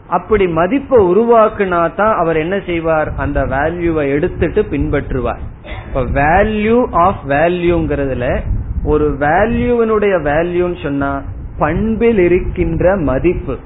[0.08, 3.14] அப்படி மதிப்பை உருவாக்குனா தான் அவர் என்ன செய்வார்?
[3.18, 5.44] அந்த வேல்யூவை எடுத்துட்டு பின்பற்றுவார்.
[5.88, 8.40] இப்ப வேல்யூ ஆஃப் வேல்யூங்கிறதுல
[8.84, 11.22] ஒரு வேல்யூவினுடைய வேல்யூன்னு சொன்னா
[11.58, 13.58] பண்பில் இருக்கின்ற மதிப்பு.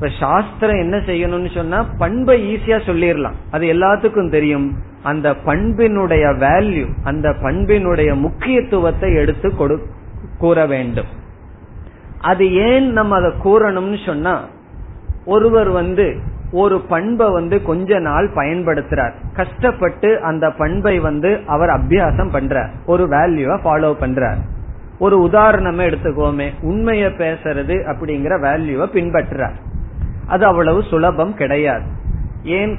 [0.00, 4.72] இப்ப சாஸ்திரம் என்ன செய்யணும்னு சொன்னா பண்பை ஈஸியா சொல்லிடலாம் அது எல்லாத்துக்கும் தெரியும்.
[5.02, 9.86] அந்த பண்பினுடைய வேல்யூ அந்த பண்பினுடைய முக்கியத்துவத்தை எடுத்து கொடு
[10.38, 11.06] கூற வேண்டும்.
[12.20, 14.44] அது ஏன் நம்ம அதை கூறணும்னு சொன்னா
[15.24, 16.18] ஒருவர் வந்து
[16.52, 19.12] ஒரு பண்பை வந்து கொஞ்ச நாள் பயன்படுத்துறார்.
[19.34, 22.70] கஷ்டப்பட்டு அந்த பண்பை வந்து அவர் அபியாசம் பண்றார்.
[22.86, 24.38] ஒரு வேல்யூவை ஃபாலோ பண்றார்.
[24.98, 26.50] ஒரு உதாரணமே எடுத்துக்கோமே.
[26.62, 29.54] உண்மைய பேசுறது அப்படிங்கிற வேல்யூவை பின்பற்றுறார்.
[30.28, 31.84] அது அவ்வளவு சுலபம் கிடையாது.
[32.42, 32.78] ஏன்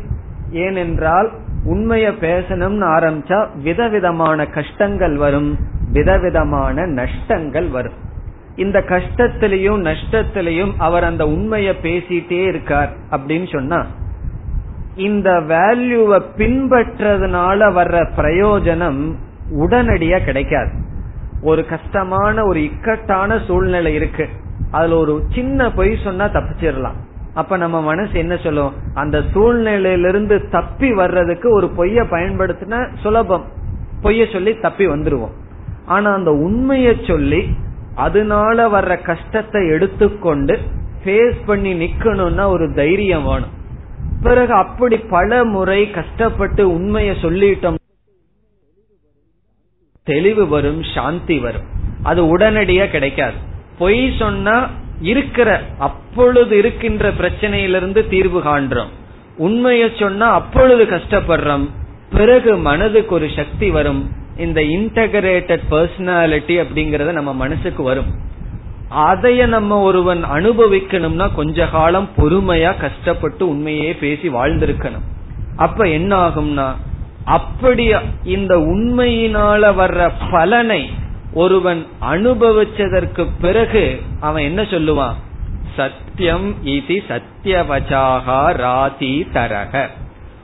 [0.52, 1.32] ஏனென்றால்
[1.66, 5.58] உண்மைய பேசணும்னு ஆரம்பிச்சா விதவிதமான கஷ்டங்கள் வரும்
[5.92, 7.98] விதவிதமான நஷ்டங்கள் வரும்.
[8.56, 13.86] இந்த கஷ்டத்திலையும் நஷ்டத்திலையும் அவர் அந்த உண்மைய பேசிட்டே இருக்கார் அப்படின்னு சொன்னா
[14.96, 19.16] இந்த வேல்யூவை பின்பற்றதுனால வர்ற பிரயோஜனம்
[19.52, 20.72] உடனடியா கிடைக்காது.
[21.42, 24.28] ஒரு கஷ்டமான ஒரு இக்கட்டான சூழ்நிலை இருக்கு.
[24.72, 27.00] அதுல ஒரு சின்ன பொய் சொன்னா தப்பிச்சிடலாம்.
[27.40, 28.74] அப்ப நம்ம மனசு என்ன சொல்லும்?
[28.94, 33.46] அந்த சூழ்நிலையிலிருந்து தப்பி வர்றதுக்கு ஒரு பொய்ய பயன்படுத்தின சுலபம்.
[34.04, 35.36] பொய்ய சொல்லி தப்பி வந்துருவோம்.
[35.86, 37.48] ஆனா அந்த உண்மைய சொல்லி
[37.96, 40.60] அதனால வர்ற கஷ்டத்தை எடுத்துக்கொண்டு
[41.04, 43.54] ஃபேஸ் பண்ணி நிக்கணும்னா ஒரு தைரியம் வேணும்.
[44.22, 47.78] பிறகு அப்படி பல முறை கஷ்டப்பட்டு உண்மைய சொல்லிட்டோம்.
[50.04, 51.68] தெளிவு வரும் சாந்தி வரும்.
[52.04, 53.34] அது உடனடியா கிடைக்காது.
[53.78, 54.70] பொய் சொன்னா
[55.02, 58.90] இருக்கிற அப்பொழுது இருக்கின்ற பிரச்சனையிலிருந்து தீர்வு காண்றோம்.
[59.40, 61.70] உண்மைய சொன்னா அப்பொழுது கஷ்டப்படுறோம்.
[62.12, 64.10] பிறகு மனதுக்கு ஒரு சக்தி வரும்.
[64.38, 68.28] இந்த இன்டகிரேட்டட் பர்சனாலிட்டி அப்படிங்கறத நம்ம மனசுக்கு வரும்.
[68.98, 75.08] அதைய நம்ம ஒருவன் அனுபவிக்கணும்னா கொஞ்ச காலம் பொறுமையா கஷ்டப்பட்டு உண்மையே பேசி வாழ்ந்திருக்கணும்.
[75.56, 76.72] அப்ப என்ன ஆகும்னா
[77.26, 77.92] அப்படி
[78.24, 80.90] இந்த உண்மையினால வர்ற பலனை
[81.34, 85.14] ஒருவன் அனுபவிச்சதற்கு பிறகு அவன் என்ன சொல்லுவான்?
[85.76, 89.88] சத்தியம் இது சத்தியவச்சாகா ராதி தரக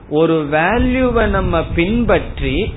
[0.09, 2.75] ஒரு வேல்யூவை நம்ம பின்பற்றி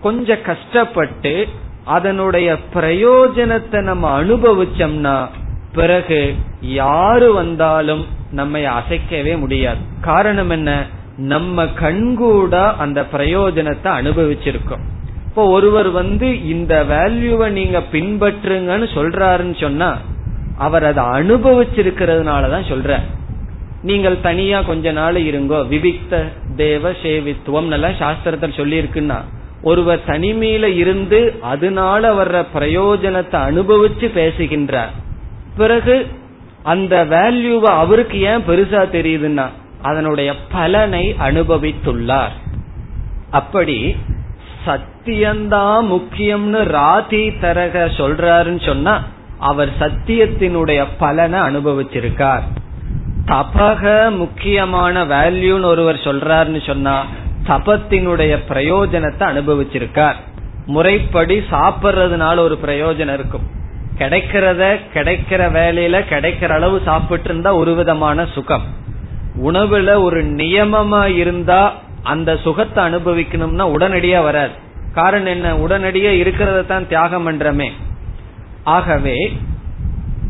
[0.00, 1.48] கொஞ்சம் கஷ்டப்பட்டு
[1.84, 5.28] அதனுடைய பிரயோஜனத்தை நம்ம அனுபவிச்சோம்னா
[5.72, 9.78] பிறகு யாரு வந்தாலும் நம்ம அசைக்கவே முடியாது.
[10.00, 10.86] காரணம் என்ன?
[11.16, 14.84] நம்ம கண்கூட அந்த பிரயோஜனத்தை அனுபவிச்சிருக்கோம்.
[15.30, 19.90] இப்போ ஒருவர் வந்து இந்த வேல்யூவை நீங்க பின்பற்றுங்கன்னு சொல்றாருன்னு சொன்னா
[20.58, 22.98] அவர் அதை அனுபவிச்சிருக்கிறதுனாலதான் சொல்ற
[23.82, 26.22] நீங்கள் தனியா கொஞ்ச நாள் இருங்கோ விவிக்த
[26.56, 29.18] தேவ சேவித்துவம் எல்லாம் சாஸ்திரத்தில் சொல்லி இருக்குன்னா
[29.62, 34.92] ஒருவர் தனிமையில இருந்து அதனால வர்ற பிரயோஜனத்தை அனுபவிச்சு பேசுகின்றார்.
[35.56, 36.06] பிறகு
[36.62, 39.46] அந்த வேல்யூவை அவருக்கு ஏன் பெருசா தெரியுதுன்னா
[39.82, 42.34] அதனுடைய பலனை அனுபவித்துள்ளார்.
[43.30, 43.96] அப்படி
[44.66, 49.02] சத்தியம்தான் முக்கியம்னு ராதி தரக சொல்றாருன்னு சொன்னா
[49.38, 52.42] அவர் சத்தியத்தினுடைய பலனை அனுபவிச்சிருக்கார்.
[53.24, 57.06] தபக முக்கியமான வேல்யூன்னு ஒருவர் சொல்றாருன்னு சொன்னா
[57.48, 60.14] தபத்தினுடைய பிரயோஜனத்தை அனுபவிச்சிருக்கார்.
[60.66, 63.46] முறைப்படி சாப்பிட்றதுனால ஒரு பிரயோஜனம் இருக்கும்.
[63.98, 68.62] கிடைக்கிறத கிடைக்கிற வேலையில கிடைக்கிற அளவு சாப்பிட்டு இருந்தா ஒரு விதமான சுகம்.
[69.42, 74.52] உணவுல ஒரு நியமமா இருந்தா அந்த சுகத்தை அனுபவிக்கணும்னா உடனடியா வராது.
[74.94, 75.54] காரணம் என்ன?
[75.54, 77.72] உடனடியா இருக்கிறத தான் தியாகம் பண்றமே.
[78.64, 79.32] ஆகவே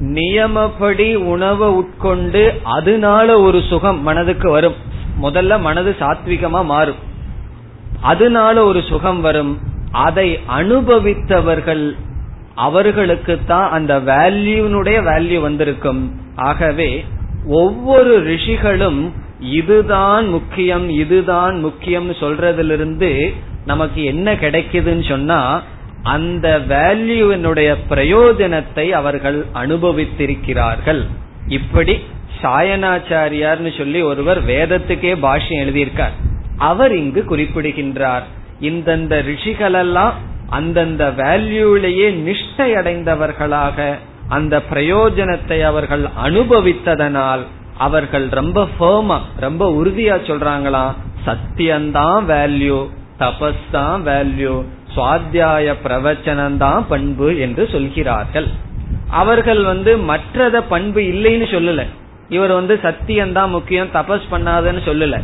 [0.00, 4.74] நியமப்படி உணவை உட்கொண்டு அதனால ஒரு சுகம் மனதுக்கு வரும்.
[5.22, 6.96] முதல்ல மனது சாத்விகமா மாறும்.
[8.00, 9.58] அதனால ஒரு சுகம் வரும்.
[9.92, 11.96] அதை அனுபவித்தவர்கள்
[12.54, 16.20] அவர்களுக்கு தான் அந்த வேல்யூனுடைய வேல்யூ வந்திருக்கும்.
[16.36, 17.04] ஆகவே
[17.46, 25.62] ஒவ்வொரு ரிஷிகளும் இதுதான் முக்கியம் இதுதான் முக்கியம் சொல்றதிலிருந்து நமக்கு என்ன கிடைக்குதுன்னு சொன்னா
[26.02, 31.06] அந்த வேல்யூவினுடைய பிரயோஜனத்தை அவர்கள் அனுபவித்திருக்கிறார்கள்.
[31.48, 32.00] இப்படி
[32.42, 36.12] சாயனாச்சாரியார்னு சொல்லி ஒருவர் வேதத்துக்கே பாஷ்யம் எழுதியிருக்கார்.
[36.56, 38.22] அவர் இங்கு குறிப்பிடுகின்றார்
[38.60, 40.12] இந்தந்த ரிஷிகளெல்லாம்
[40.48, 43.96] அந்தந்த வேல்யூலேயே நிஷ்டை அடைந்தவர்களாக
[44.28, 47.44] அந்த பிரயோஜனத்தை அவர்கள் அனுபவித்ததனால்
[47.86, 50.84] அவர்கள் ரொம்ப ஃபேமா ரொம்ப உறுதியா சொல்றாங்களா?
[51.26, 52.78] சத்தியம்தான் வேல்யூ
[53.22, 54.54] தபஸ் தான் வேல்யூ
[54.94, 58.48] சுவாத்தியாய பிரவச்சனம் தான் பண்பு என்று சொல்கிறார்கள்.
[59.20, 61.82] அவர்கள் வந்து மற்றத பண்பு இல்லைன்னு சொல்லல.
[62.28, 65.18] இவர் வந்து சத்தியம்தான் முக்கியம் தபஸ் பண்ணாதன்னு சொல்லல.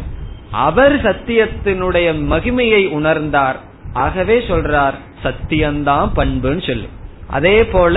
[0.67, 3.59] அவர் சத்தியத்தினுடைய மகிமையை உணர்ந்தார்.
[4.05, 6.89] ஆகவே சொல்றார் சத்தியம்தான் பண்புன்னு சொல்லு.
[7.37, 7.97] அதே போல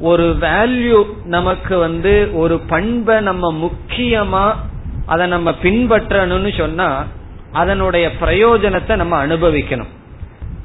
[0.00, 4.52] ஒரு வேல்யூ நமக்கு வந்து ஒரு பண்பை நம்ம முக்கியமா
[5.06, 7.04] அதை நம்ம பின்பற்றணும்னு சொன்னா
[7.52, 9.92] அதனுடைய பிரயோஜனத்தை நம்ம அனுபவிக்கணும்.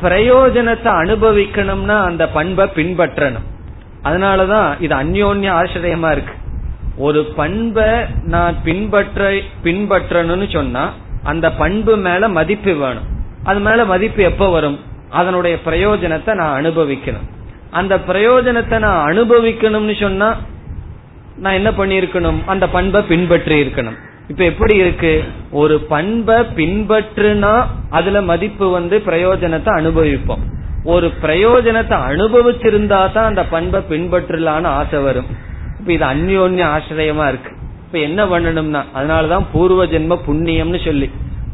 [0.01, 3.47] பிரயோஜனத்தை அனுபவிக்கணும்னா அந்த பண்பை பின்பற்றணும்.
[4.03, 6.34] அதனாலதான் இது அந்யோன்ய ஆசிரியமா இருக்கு.
[6.97, 7.84] ஒரு பண்பை
[8.23, 9.32] நான் பின்பற்ற
[9.63, 13.07] பின்பற்றணும்னு சொன்னா அந்த பண்பு மேல மதிப்பு வேணும்.
[13.43, 14.80] அது மேல மதிப்பு எப்ப வரும்?
[15.09, 17.27] அதனுடைய பிரயோஜனத்தை நான் அனுபவிக்கணும்.
[17.72, 20.38] அந்த பிரயோஜனத்தை நான் அனுபவிக்கணும்னு சொன்னா
[21.38, 23.97] நான் என்ன பண்ணிருக்கணும் அந்த பண்பை பின்பற்றி இருக்கணும்
[24.28, 25.24] இப்ப எப்படி இருக்கு?
[25.51, 30.39] ஒரு பண்பை பின்பற்றுனா அதுல மதிப்பு வந்து பிரயோஜனத்தை அனுபவிப்போம்.
[30.84, 35.26] ஒரு பிரயோஜனத்தை அனுபவிச்சிருந்தா தான் அந்த பண்பை பின்பற்றலான்னு ஆசை வரும்.
[35.80, 37.51] இப்ப இது அந்யோன்ய ஆசிரியமா இருக்கு.
[37.86, 41.09] இப்ப என்ன பண்ணணும்னா அதனாலதான் பூர்வ ஜென்ம புண்ணியம்னு சொல்லி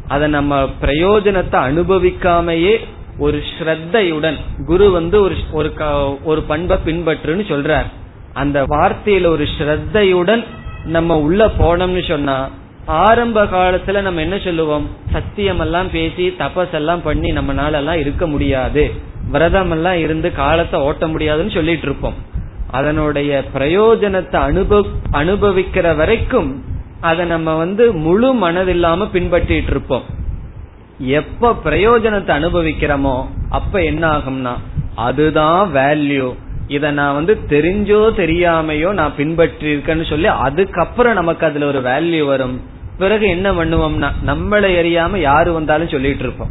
[0.08, 2.80] அதை நம்ம பிரயோஜனத்தை அனுபவிக்காமையே
[3.18, 4.36] ஒரு ஸ்ரத்தையுடன்
[4.66, 5.72] குரு வந்து ஒரு ஒரு
[6.24, 7.86] ஒரு பண்பை பின்பற்றுன்னு சொல்றார்.
[8.32, 10.44] அந்த வார்த்தையில ஒரு ஸ்ரத்தையுடன்
[10.84, 12.50] நம்ம உள்ள போனோம்னு சொன்னா
[12.84, 14.88] ஆரம்ப காலத்துல நம்ம என்ன சொல்லுவோம்?
[15.12, 18.92] சத்தியம் எல்லாம் பேசி தபஸ் எல்லாம் பண்ணி நம்மளால எல்லாம் இருக்க முடியாது.
[19.30, 22.14] விரதம் எல்லாம் இருந்து காலத்தை ஓட்ட முடியாதுன்னு சொல்லிட்டு இருப்போம்.
[22.70, 26.62] அதனுடைய பிரயோஜனத்தை அனுபவ அனுபவிக்கிற வரைக்கும்
[27.00, 30.02] அதை நம்ம வந்து முழு மனதில்லாம பின்பற்றிட்டு இருப்போம்.
[30.98, 34.54] எப்ப பிரயோஜனத்தை அனுபவிக்கிறோமோ அப்ப என்ன ஆகும்னா
[34.94, 36.34] அதுதான் வேல்யூ
[36.68, 42.60] இத நான் வந்து தெரிஞ்சோ தெரியாமையோ நான் பின்பற்றி இருக்கேன்னு சொல்லி அதுக்கப்புறம் நமக்கு அதுல ஒரு வேல்யூ வரும்.
[42.98, 46.50] பிறகு என்ன பண்ணுவோம்னா நம்மளை அறியாம யாரு வந்தாலும் சொல்லிட்டு இருப்போம்.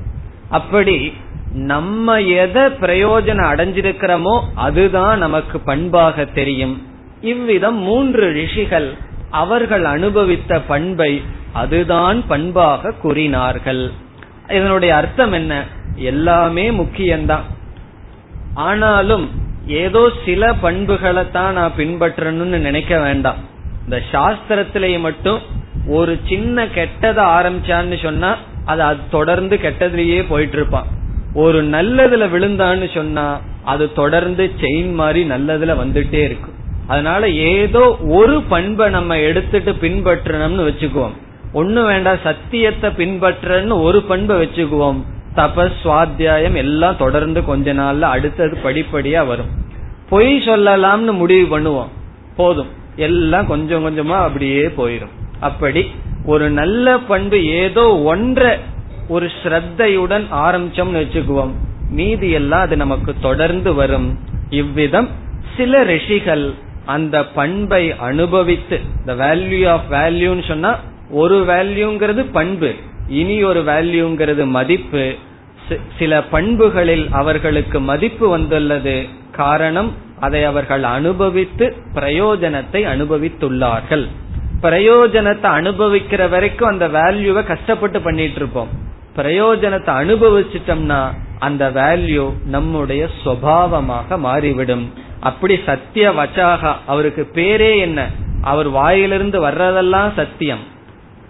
[0.49, 1.13] அப்படி
[1.53, 6.81] நம்ம எதை பிரயோஜனம் அடைஞ்சிருக்கிறோமோ அதுதான் நமக்கு பண்பாக தெரியும்.
[7.21, 8.93] இவ்விதம் மூன்று ரிஷிகள்
[9.29, 11.21] அவர்கள் அனுபவித்த பண்பை
[11.53, 13.91] அதுதான் பண்பாக கூறினார்கள்.
[14.49, 15.63] இதனுடைய அர்த்தம் என்ன?
[15.95, 17.45] எல்லாமே முக்கியம்தான்.
[18.53, 19.29] ஆனாலும்
[19.67, 23.35] ஏதோ சில பண்புகளை தான் நான் பின்பற்றணும்னு நினைக்க வேண்டாம்.
[23.83, 25.39] இந்த சாஸ்திரத்திலேயே மட்டும்
[25.87, 30.85] ஒரு சின்ன கெட்டதை ஆரம்பிச்சான்னு சொன்னா அது அது தொடர்ந்து கெட்டதுலயே போயிட்டு இருப்பான்
[31.33, 36.53] ஒரு நல்லதுல விழுந்தான்னு சொன்னா அது தொடர்ந்து செயின் மாதிரி நல்லதுல வந்துட்டே இருக்கும்.
[36.87, 41.15] அதனால ஏதோ ஒரு பண்பை நம்ம எடுத்துட்டு பின்பற்றணும்னு வச்சுக்குவோம்.
[41.55, 44.99] ஒண்ணு வேண்டாம் சத்தியத்தை பின்பற்றன்னு ஒரு பண்பை வச்சுக்குவோம்.
[45.35, 49.51] தபஸ் சுவாத்தியாயம் எல்லாம் தொடர்ந்து கொஞ்ச நாள்ல அடுத்தது படிப்படியா வரும்.
[50.09, 51.91] பொய் சொல்லலாம்னு முடிவு பண்ணுவோம்.
[52.35, 52.71] போதும்.
[52.95, 55.81] எல்லாம் கொஞ்சம் கொஞ்சமா அப்படியே போயிடும் அப்படி
[56.25, 58.57] ஒரு நல்ல பண்பு ஏதோ ஒன்றை
[59.07, 61.53] ஒரு ஸ்ரத்தையுடன் ஆரம்பிச்சோம்னு வச்சுக்குவோம்.
[61.89, 64.19] மீதி எல்லாம் அது நமக்கு தொடர்ந்து வரும்.
[64.49, 65.09] இவ்விதம்
[65.57, 66.45] சில ரிஷிகள்
[66.85, 70.71] அந்த பண்பை அனுபவித்து த வேல்யூ ஆஃப் வேல்யூன்னு சொன்னா
[71.09, 72.73] ஒரு வேல்யூங்கிறது பண்பு.
[73.07, 75.15] இனி ஒரு வேல்யூங்கிறது மதிப்பு.
[75.99, 79.07] சில பண்புகளில் அவர்களுக்கு மதிப்பு வந்துள்ளது.
[79.31, 84.07] காரணம் அதை அவர்கள் அனுபவித்து பிரயோஜனத்தை அனுபவித்துள்ளார்கள்.
[84.61, 88.67] பிரயோஜனத்தை அனுபவிக்கிற வரைக்கும் அந்த வேல்யூவை கஷ்டப்பட்டு பண்ணிட்டு இருப்போம்
[89.15, 91.01] பிரயோஜனத்தை அனுபவிச்சிட்டோம்னா
[91.39, 94.93] அந்த வேல்யூ நம்முடைய சுவாவமாக மாறிவிடும்.
[95.19, 98.09] அப்படி சத்திய வச்சாக அவருக்கு பேரே என்ன?
[98.41, 100.73] அவர் வாயிலிருந்து வர்றதெல்லாம் சத்தியம்.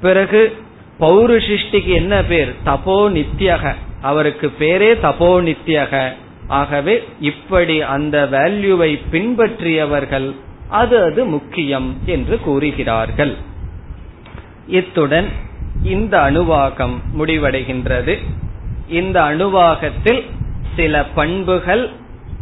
[0.02, 0.56] பிறகு
[1.00, 2.56] பௌருஷிஷ்டிக்கு என்ன பேர்?
[2.66, 6.12] தபோ நித்தியக அவருக்கு பேரே தபோ நித்தியக
[6.48, 10.36] ஆகவே இப்படி அந்த வேல்யூவை பின்பற்றியவர்கள்
[10.70, 13.36] அது அது முக்கியம் என்று கூறுகிறார்கள்.
[14.68, 15.28] இத்துடன்
[15.84, 18.18] இந்த அணுவாகம் முடிவடைகின்றது.
[18.90, 20.24] இந்த அணுவாகத்தில்
[20.76, 21.90] சில பண்புகள்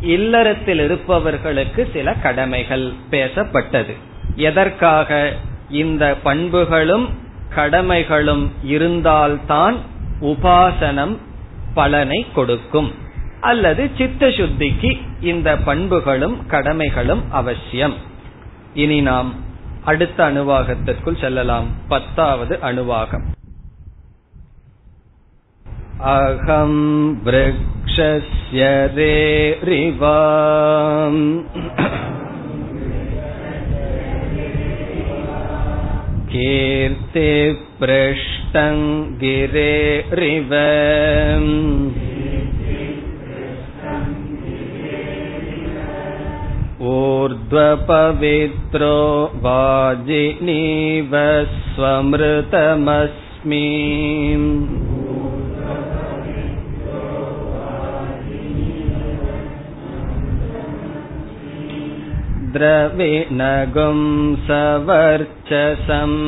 [0.01, 3.93] இல்லறத்தில் இருப்பவர்களுக்கு சில கடமைகள் பேசப்பட்டது.
[4.35, 5.33] எதற்காக
[5.69, 7.09] இந்த பண்புகளும்
[7.55, 9.75] கடமைகளும் இருந்தால்தான்
[10.21, 11.17] உபாசனம்
[11.73, 12.91] பலனை கொடுக்கும்.
[13.41, 17.93] அல்லது சித்த சுத்திக்கு இந்த பண்புகளும் கடமைகளும் அவசியம்.
[18.73, 19.33] இனி நாம்
[19.83, 21.65] அடுத்த அணுவாகத்திற்குள் செல்லலாம்.
[21.87, 23.23] பத்தாவது அணுவாகம்.
[25.97, 31.43] அகம் விரக்ஷஸ்ய ரேரிவாம்
[36.32, 37.30] कीर्ति
[37.80, 40.52] पृष्टङ्गिरेरिव
[46.92, 48.96] ऊर्ध्वपवित्रो
[49.44, 51.12] वाजिनीव
[51.64, 53.66] स्वमृतमस्मि
[62.53, 66.21] द्रविणगुं सवर्चसम्।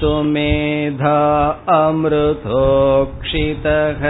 [0.00, 4.02] सुमेधा अमृतोक्षितः।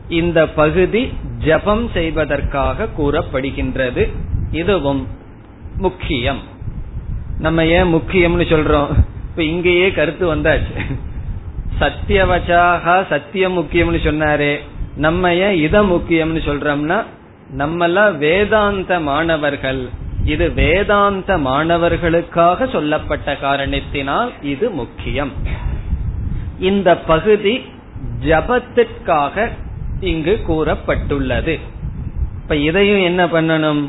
[0.08, 4.12] இந்த பகுதி ஜபம் செய்வதற்காக கூறப்படுகின்றது.
[4.50, 5.06] இதுவும்
[5.78, 6.40] முக்கியம்.
[7.38, 8.88] நம்ம ஏன் முக்கியம்னு சொல்றோம்?
[9.30, 10.98] இப்ப இங்கேயே கருத்து வந்தாச்சு.
[11.80, 14.58] சத்தியவச்சாக சத்தியம் முக்கியம்னு சொன்னாரே.
[14.96, 17.04] நம்ம ஏன் இத முக்கியம்னு சொல்றோம்னா
[17.58, 19.88] நம்மெல்லாம் வேதாந்த மாணவர்கள்.
[20.24, 25.32] இது வேதாந்த மாணவர்களுக்காக சொல்லப்பட்ட காரணத்தினால் இது முக்கியம்.
[26.58, 27.64] இந்த பகுதி
[28.24, 29.48] ஜபத்திற்காக
[30.00, 31.60] இங்கு கூறப்பட்டுள்ளது.
[32.42, 33.88] இப்ப இதையும் என்ன பண்ணணும்?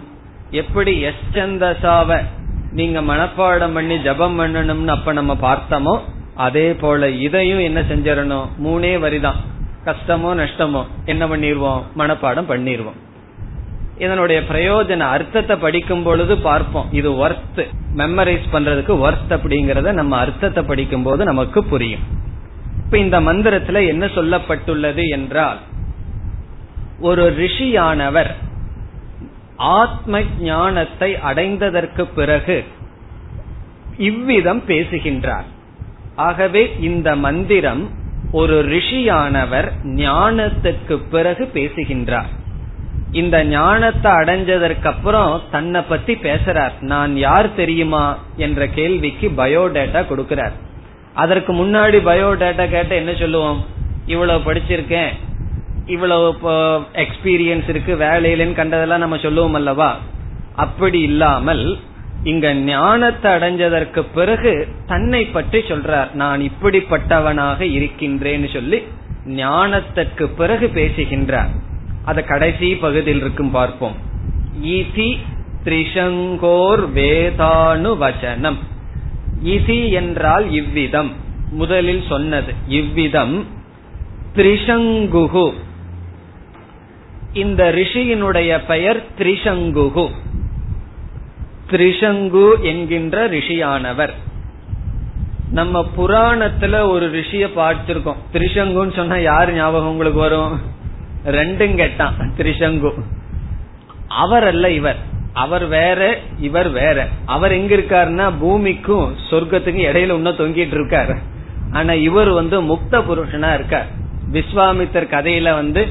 [0.51, 2.23] எப்படி எஸ்சந்தசாவ
[2.71, 5.99] நீங்க மனப்பாடம் பண்ணி ஜபம் பண்ணணும்னு அப்ப நம்ம பார்த்தோமோ
[6.35, 8.47] அதே போல இதையும் என்ன செஞ்சிடணும்?
[8.63, 9.39] மூணே வரிதான்.
[9.85, 12.97] கஷ்டமோ நஷ்டமோ என்ன பண்ணிடுவோம் மனப்பாடம் பண்ணிடுவோம்
[13.97, 16.87] இதனுடைய பிரயோஜன அர்த்தத்தை படிக்கும் பொழுது பார்ப்போம்.
[16.91, 17.67] இது ஒர்த்
[17.97, 22.27] மெமரைஸ் பண்றதுக்கு ஒர்த் அப்படிங்கறத நம்ம அர்த்தத்தை படிக்கும் போது நமக்கு புரியும்.
[22.89, 25.57] இப்ப இந்த மந்திரத்துல என்ன சொல்லப்பட்டுள்ளது என்றால்
[26.99, 28.29] ஒரு ரிஷியானவர்
[29.55, 32.63] ஆத்ம ஞானத்தை அடைந்ததற்கு பிறகு
[33.97, 35.43] இவ்விதம் பேசுகின்றார்.
[36.15, 37.89] ஆகவே இந்த மந்திரம்
[38.31, 42.31] ஒரு ரிஷியானவர் ஞானத்துக்கு பிறகு பேசுகின்றார்.
[43.11, 46.71] இந்த ஞானத்தை அடைஞ்சதற்கு அப்புறம் தன்னை பத்தி பேசுறார்.
[46.79, 50.57] நான் யார் தெரியுமா என்ற கேள்விக்கு பயோடேட்டா கொடுக்கிறார்.
[51.23, 53.59] அதற்கு முன்னாடி பயோடேட்டா கேட்ட என்ன சொல்லுவோம்?
[54.13, 55.11] இவ்வளவு படிச்சிருக்கேன்
[55.93, 56.27] இவ்வளவு
[57.03, 59.91] எக்ஸ்பீரியன்ஸ் இருக்கு வேலையிலன்னு கண்டதெல்லாம் நம்ம சொல்லுவோம் அல்லவா?
[60.65, 61.63] அப்படி இல்லாமல்
[62.31, 64.53] இங்க ஞானத்தை அடைஞ்சதற்கு பிறகு
[64.91, 66.09] தன்னை பற்றி சொல்றார்.
[66.21, 68.79] நான் இப்படிப்பட்டவனாக இருக்கின்றேன்னு சொல்லி
[69.41, 71.51] ஞானத்திற்கு பிறகு பேசுகின்றார்.
[72.09, 73.95] அத கடைசி பகுதியில் இருக்கும் பார்ப்போம்.
[74.77, 75.09] இதி
[75.65, 78.59] திரிசங்கோர் வேதானு வச்சனம்
[79.43, 81.11] இதி என்றால் இவ்விதம்.
[81.51, 83.45] முதலில் சொன்னது இவ்விதம்
[84.35, 85.53] திரிசங்குகு
[87.33, 90.09] இந்த ரிஷியினுடைய பெயர் திரிசங்குகு
[91.69, 94.13] திரிசங்கு என்கின்ற ரிஷியானவர்.
[95.51, 98.15] நம்ம புராணத்துல ஒரு ரிஷிய பார்த்திருக்கோம்.
[98.33, 100.61] திரிசங்குன்னு சொன்னா யாரு ஞாபகம் உங்களுக்கு வரும்?
[101.25, 102.91] ரெண்டும் கேட்டான் திரிசங்கு
[104.07, 105.08] அவர் அல்ல இவர்.
[105.33, 107.07] அவர் வேற இவர் வேற.
[107.25, 111.15] அவர் எங்க இருக்காருன்னா பூமிக்கும் சொர்க்கத்துக்கும் இடையில இன்னும் தொங்கிட்டு இருக்காரு.
[111.71, 113.85] ஆனா இவர் வந்து முக்த புருஷனா இருக்கார்.
[114.31, 115.87] விஸ்வாமித்தர் கதையில வந்து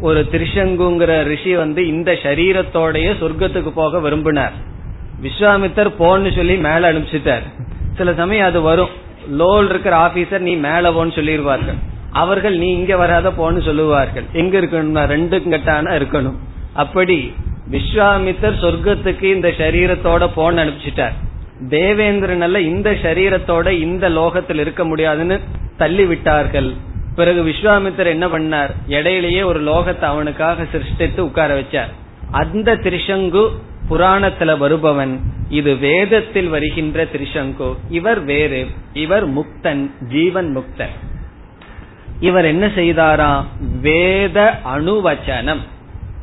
[0.00, 4.52] ஒரு திருஷங்குங்கிற ரிஷி வந்து இந்த சரீரத்தோடைய சொர்க்கத்துக்கு போக விரும்பினார்.
[5.22, 7.46] விஸ்வாமித்தர் போன்னு சொல்லி மேல அனுப்பிச்சிட்டார்.
[7.96, 8.88] சில சமயம் அது வரும்.
[9.30, 11.78] லோல் இருக்கிற ஆபீசர் நீ மேல போன்னு சொல்லிடுவார்கள்
[12.12, 14.24] அவர்கள் நீ இங்க வராத போன்னு சொல்லுவார்கள்.
[14.32, 16.38] எங்க இருக்கணும்னா ரெண்டு கட்டான இருக்கணும்.
[16.72, 17.34] அப்படி
[17.70, 21.16] விஸ்வாமித்தர் சொர்க்கத்துக்கு இந்த சரீரத்தோட போன் அனுப்பிச்சிட்டார்.
[21.68, 25.40] தேவேந்திரன் அல்ல இந்த சரீரத்தோட இந்த லோகத்தில் இருக்க முடியாதுன்னு
[25.76, 26.72] தள்ளி விட்டார்கள்.
[27.14, 28.70] பிறகு விஸ்வாமித்தர் என்ன பண்ணார்?
[28.88, 31.92] இடையிலேயே ஒரு லோகத்தை அவனுக்காக சிருஷ்டித்து உட்கார வச்சார்.
[32.30, 33.48] அந்த திரிசங்கு
[33.90, 35.20] புராணத்துல வருபவன்.
[35.48, 38.66] இது வேதத்தில் வருகின்ற திரிசங்கு இவர் வேறு.
[38.92, 40.94] இவர் முக்தன் ஜீவன் முக்தன்.
[42.20, 43.44] இவர் என்ன செய்தாரா
[43.80, 45.62] வேத அணுவச்சனம்.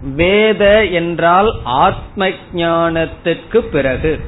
[0.01, 4.19] வேத என்றால் ஆத்ம ஞானத்திற்கு பிறகு.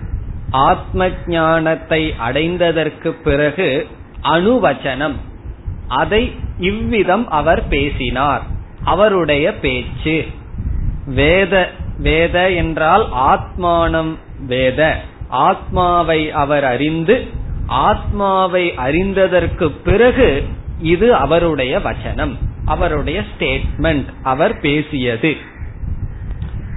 [0.52, 3.88] ஆத்ம ஞானத்தை அடைந்ததற்கு பிறகு
[4.24, 5.16] அணுவச்சனம்.
[5.88, 8.42] அதை இவ்விதம் அவர் பேசினார்.
[8.84, 10.26] அவருடைய பேச்சு.
[11.06, 14.16] வேத வேத என்றால் ஆத்மானம்
[14.46, 15.02] வேத.
[15.28, 17.28] ஆத்மாவை அவர் அறிந்து
[17.66, 20.44] ஆத்மாவை அறிந்ததற்கு பிறகு
[20.82, 22.36] இது அவருடைய வச்சனம்.
[22.66, 25.56] அவருடைய ஸ்டேட்மெண்ட் அவர் பேசியது.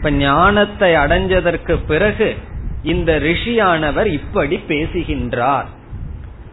[0.01, 2.35] இப்ப ஞானத்தை அடைஞ்சதற்கு பிறகு
[2.83, 5.67] இந்த ரிஷியானவர் இப்படி பேசுகின்றார்.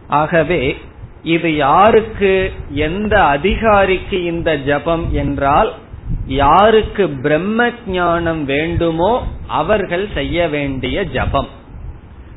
[0.08, 0.76] ஆகவே
[1.22, 5.72] இது யாருக்கு எந்த அதிகாரிக்கு இந்த ஜபம் என்றால்
[6.26, 11.48] யாருக்கு பிரம்ம ஞானம் வேண்டுமோ அவர்கள் செய்ய வேண்டிய ஜபம்.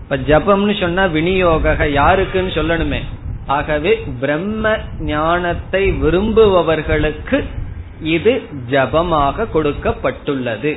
[0.03, 3.01] இப்ப ஜபம்னு சொன்னா விநியோக யாருக்குன்னு சொல்லணுமே.
[3.47, 7.43] ஆகவே பிரம்ம ஞானத்தை விரும்புபவர்களுக்கு
[8.01, 10.73] இது ஜபமாக கொடுக்கப்பட்டுள்ளது.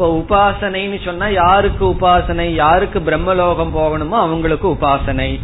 [0.00, 2.40] இப்ப உபாசனைன்னு சொன்னா யாருக்கு உபாசனை?
[2.40, 5.40] யாருக்கு பிரம்மலோகம் போகணுமோ அவங்களுக்கு உபாசனை.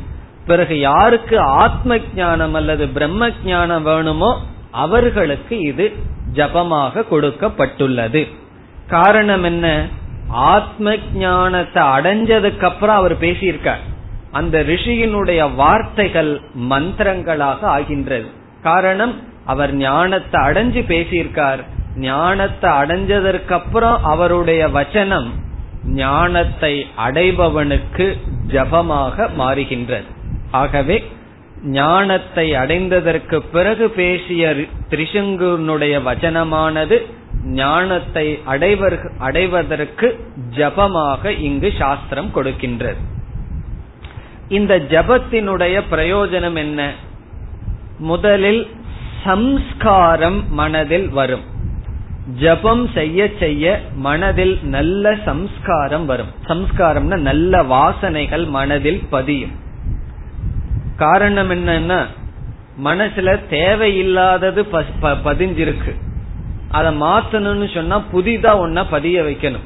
[0.47, 4.41] பிறகு யாருக்கு ஆத்ம ஞானம் அல்லது பிரம்ம ஞானம் வேணுமோ
[4.71, 5.93] அவர்களுக்கு இது
[6.33, 8.27] ஜபமாக கொடுக்கப்பட்டுள்ளது.
[8.89, 9.87] காரணம் என்ன?
[10.29, 13.85] ஆத்ம ஞானத்தை அடைஞ்சதுக்கு அப்புறம் அவர் பேசியிருக்கார்.
[14.33, 16.41] அந்த ரிஷியினுடைய வார்த்தைகள்
[16.71, 18.27] மந்திரங்களாக ஆகின்றது.
[18.63, 21.65] காரணம் அவர் ஞானத்தை அடைஞ்சு பேசியிருக்கார்.
[21.97, 25.29] ஞானத்தை அடைஞ்சதற்கு அப்புறம் அவருடைய வச்சனம்
[25.85, 30.09] ஞானத்தை அடைபவனுக்கு ஜபமாக மாறுகின்றது.
[30.51, 31.05] ஆகவே
[31.63, 34.55] ஞானத்தை அடைந்ததற்கு பிறகு பேசிய
[34.91, 37.07] திரிசங்குனுடைய வச்சனமானது
[37.45, 40.27] ஞானத்தை அடைவர் அடைவதற்கு
[40.57, 43.01] ஜபமாக இங்கு சாஸ்திரம் கொடுக்கின்றது.
[44.49, 46.91] இந்த ஜபத்தினுடைய பிரயோஜனம் என்ன?
[47.99, 48.71] முதலில்
[49.25, 51.55] சம்ஸ்காரம் மனதில் வரும்.
[52.35, 56.31] ஜபம் செய்ய செய்ய மனதில் நல்ல சம்ஸ்காரம் வரும்.
[56.47, 59.51] சம்ஸ்காரம்னா நல்ல வாசனைகள் மனதில் பதியும்.
[60.97, 62.07] காரணம் என்னன்னா
[62.85, 65.95] மனசுல தேவையில்லாதது பதிஞ்சிருக்கு.
[66.71, 69.65] அதை மாத்தணும்னு சொன்னா புதிதா ஒன்ன பதிய வைக்கணும்.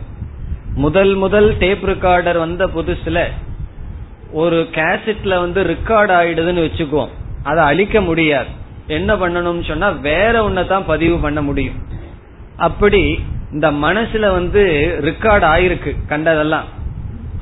[0.74, 3.24] முதல் முதல் டேப் ரெக்கார்டர் வந்த புதுசுல
[4.32, 7.08] ஒரு கேசட்ல வந்து ரெக்கார்ட் ஆயிடுதுன்னு வச்சுக்குவோம்.
[7.42, 8.48] அதை அழிக்க முடியாது.
[8.86, 11.98] என்ன பண்ணணும்னு சொன்னா வேற ஒன்னதான் பதிவு பண்ண முடியும்.
[12.66, 13.02] அப்படி
[13.54, 14.62] இந்த மனசுல வந்து
[15.08, 16.68] ரெக்கார்ட் ஆயிருக்கு கண்டதெல்லாம்.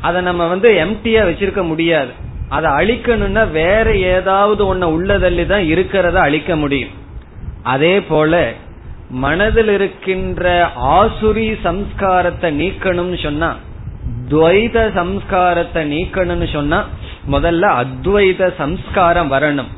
[0.07, 2.13] அதை நம்ம வந்து எம்டியா வச்சிருக்க முடியாது.
[2.57, 6.95] அதை அழிக்கணும்னா வேற ஏதாவது ஒன்ன உள்ளதள்ளி தான் இருக்கிறத அழிக்க முடியும்.
[7.73, 8.33] அதே போல
[9.25, 10.45] மனதில் இருக்கின்ற
[10.99, 13.51] ஆசுரி சம்ஸ்காரத்தை நீக்கணும்னு சொன்னா
[14.33, 16.79] துவைத சம்ஸ்காரத்தை நீக்கணும்னு சொன்னா
[17.35, 19.71] முதல்ல அத்வைத சம்ஸ்காரம் வரணும்.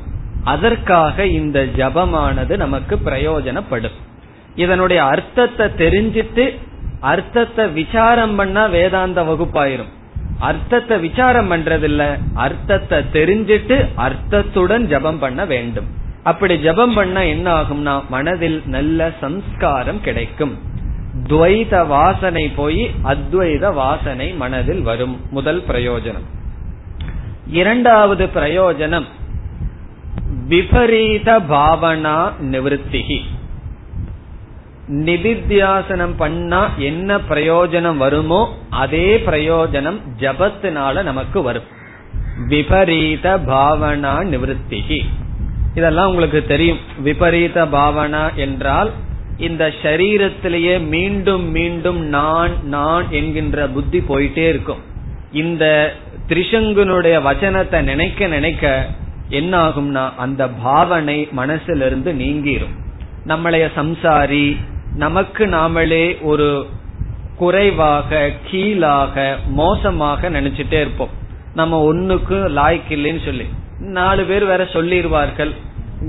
[0.53, 3.97] அதற்காக இந்த ஜபமானது நமக்கு பிரயோஜனப்படும்.
[4.55, 6.45] இதனுடைய அர்த்தத்தை தெரிஞ்சிட்டு
[6.99, 9.91] அர்த்தத்தை விசாரம் பண்ணா வேதாந்த வகுப்பாயிரும்.
[10.39, 15.87] அர்த்தத்தை விசாரம் பண்றதில்ல அர்த்தத்தை தெரிஞ்சிட்டு அர்த்தத்துடன் ஜபம் பண்ண வேண்டும்.
[16.23, 20.53] அப்படி ஜபம் பண்ண என்ன ஆகும்னா மனதில் நல்ல சம்ஸ்காரம் கிடைக்கும்.
[21.29, 25.19] துவைத வாசனை போய் அத்வைத வாசனை மனதில் வரும்.
[25.31, 26.27] முதல் பிரயோஜனம்.
[27.47, 29.07] இரண்டாவது பிரயோஜனம்
[30.47, 33.19] விபரீத பாவனா நிவத்திகி
[34.89, 41.63] நிதித்தியாசனம் பண்ணா என்ன பிரயோஜனம் வருமோ அதே பிரயோஜனம் ஜபத்தினால நமக்கு வரும்.
[42.47, 45.05] விபரீத பாவனா நிவத்திகி.
[45.75, 46.77] இதெல்லாம் உங்களுக்கு தெரியும்.
[46.97, 48.91] விபரீத பாவனா என்றால்
[49.37, 54.79] இந்த சரீரத்திலேயே மீண்டும் மீண்டும் நான் நான் என்கின்ற புத்தி போயிட்டே இருக்கும்.
[55.31, 55.93] இந்த
[56.27, 58.87] திரிசங்கனுடைய வச்சனத்தை நினைக்க நினைக்க
[59.29, 62.80] என்ன ஆகும்னா அந்த பாவனை மனசிலிருந்து நீங்கிரும்.
[63.27, 64.57] நம்மளைய சம்சாரி
[64.95, 66.67] நமக்கு நாமளே ஒரு
[67.37, 71.09] குறைவாக கீழாக மோசமாக நினைச்சிட்டே இருப்போம்.
[71.53, 73.45] நம்ம ஒண்ணுக்கு லாய்க்கு இல்லைன்னு சொல்லி.
[73.79, 75.51] நாலு பேர் வேற சொல்லிடுவார்கள்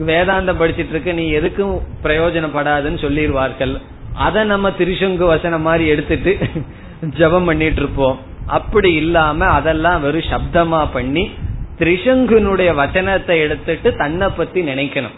[0.07, 3.81] வேதாந்தம் படிச்சிட்டு இருக்க நீ எதுக்கும் பிரயோஜனப்படாதுன்னு சொல்லிடுவார்கள்
[4.15, 6.39] அதை நம்ம திருசங்கு வசனம் மாதிரி எடுத்துட்டு
[7.19, 11.31] ஜபம் பண்ணிட்டு இருப்போம் அப்படி இல்லாம அதெல்லாம் வெறும் சப்தமா பண்ணி
[11.79, 15.17] திரிசங்குனுடைய வச்சனத்தை எடுத்துட்டு தன்னை பத்தி நினைக்கணும்.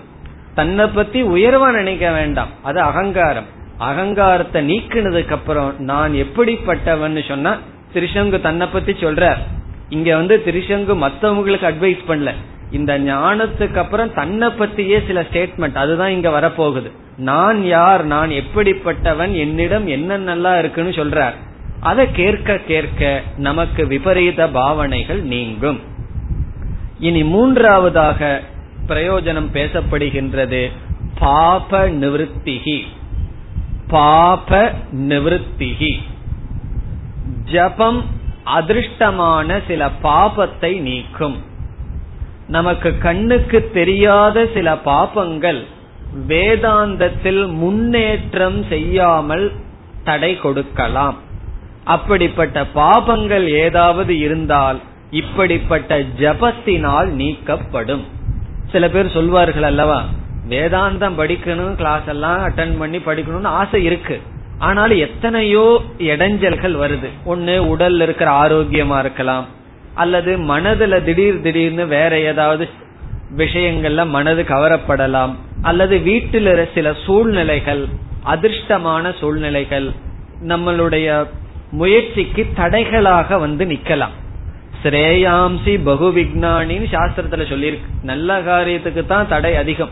[0.55, 2.49] தன்னை பத்தி உயர்வா நினைக்க வேண்டாம்.
[2.63, 3.47] அது அகங்காரம்.
[3.79, 7.59] அகங்காரத்தை நீக்கினதுக்கு அப்புறம் நான் எப்படிப்பட்டவன் சொன்னா
[7.95, 9.37] திரிசங்கு தன்னை பத்தி சொல்ற
[9.89, 12.33] இங்க வந்து திரிசங்கு மத்தவங்களுக்கு அட்வைஸ் பண்ணல.
[12.71, 16.91] இந்த ஞானத்துக்கு அப்புறம் தன்னை பத்தியே சில ஸ்டேட்மெண்ட் அதுதான் இங்க வரப்போகுது.
[17.17, 18.05] நான் யார்?
[18.05, 19.33] நான் எப்படிப்பட்டவன்?
[19.33, 21.33] என்னிடம் என்னென்னலாம் இருக்குன்னு சொல்றார்.
[21.81, 25.81] அதை கேட்க கேட்க நமக்கு விபரீத பாவனைகள் நீங்கும்.
[26.99, 28.41] இனி மூன்றாவதாக
[28.89, 30.63] பிரயோஜனம் பேசப்படுகின்றது.
[31.19, 32.79] பாப நிவத்திகி
[33.89, 34.51] பாப
[35.09, 35.93] நிவத்திகி
[37.45, 38.01] ஜபம்
[38.59, 41.37] அதிர்ஷ்டமான சில பாபத்தை நீக்கும்.
[42.49, 45.61] நமக்கு கண்ணுக்கு தெரியாத சில பாபங்கள்
[46.29, 49.47] வேதாந்தத்தில் முன்னேற்றம் செய்யாமல்
[50.05, 51.17] தடை கொடுக்கலாம்.
[51.85, 54.79] அப்படிப்பட்ட பாபங்கள் ஏதாவது இருந்தால்
[55.11, 58.05] இப்படிப்பட்ட ஜபத்தினால் நீக்கப்படும்.
[58.75, 59.99] சில பேர் சொல்வார்கள் அல்லவா?
[60.49, 64.17] வேதாந்தம் படிக்கணும் கிளாஸ் எல்லாம் அட்டன் பண்ணி படிக்கணும்னு ஆசை இருக்கு.
[64.59, 67.09] ஆனாலும் எத்தனையோ இடைஞ்சல்கள் வருது.
[67.25, 69.47] ஒன்னு உடல்ல இருக்கிற ஆரோக்கியமா இருக்கலாம்.
[69.95, 72.69] அல்லது மனதுல திடீர் திடீர்னு வேற ஏதாவது
[73.37, 75.35] விஷயங்கள்ல மனது கவரப்படலாம்.
[75.63, 77.87] அல்லது வீட்டில் சில சூழ்நிலைகள்
[78.27, 79.89] அதிர்ஷ்டமான சூழ்நிலைகள்
[80.49, 81.27] நம்மளுடைய
[81.71, 84.15] முயற்சிக்கு தடைகளாக வந்து நிக்கலாம்.
[84.85, 87.87] ஸ்ரேயாம்சி பகு விக்னானின்னு சாஸ்திரத்துல சொல்லியிருக்கு.
[88.03, 89.89] நல்ல காரியத்துக்கு தான் தடை அதிகம்.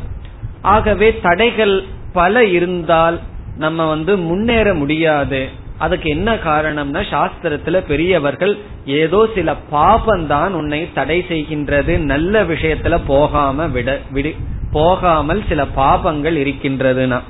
[0.63, 3.21] ஆகவே தடைகள் பல இருந்தால்
[3.57, 5.49] நம்ம வந்து முன்னேற முடியாது.
[5.79, 14.01] அதுக்கு என்ன காரணம்னா சாஸ்திரத்துல பெரியவர்கள் ஏதோ சில பாபந்தான் உன்னை தடை செய்கின்றது நல்ல விஷயத்துல போகாம விட
[14.11, 14.35] விடு
[14.73, 17.21] போகாமல் சில பாபங்கள் இருக்கின்றதுன்னா.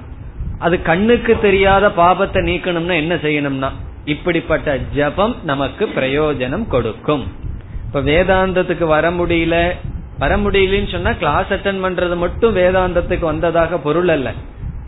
[0.58, 3.70] அது கண்ணுக்கு தெரியாத பாபத்தை நீக்கணும்னா என்ன செய்யணும்னா?
[4.04, 7.40] இப்படிப்பட்ட ஜபம் நமக்கு பிரயோஜனம் கொடுக்கும்.
[7.94, 9.56] இப்ப வேதாந்தத்துக்கு வர முடியல.
[10.18, 14.28] வர முடியலன்னு சொன்னா கிளாஸ் அட்டன் பண்றது மட்டும் வேதாந்தத்துக்கு வந்ததாக பொருள் அல்ல.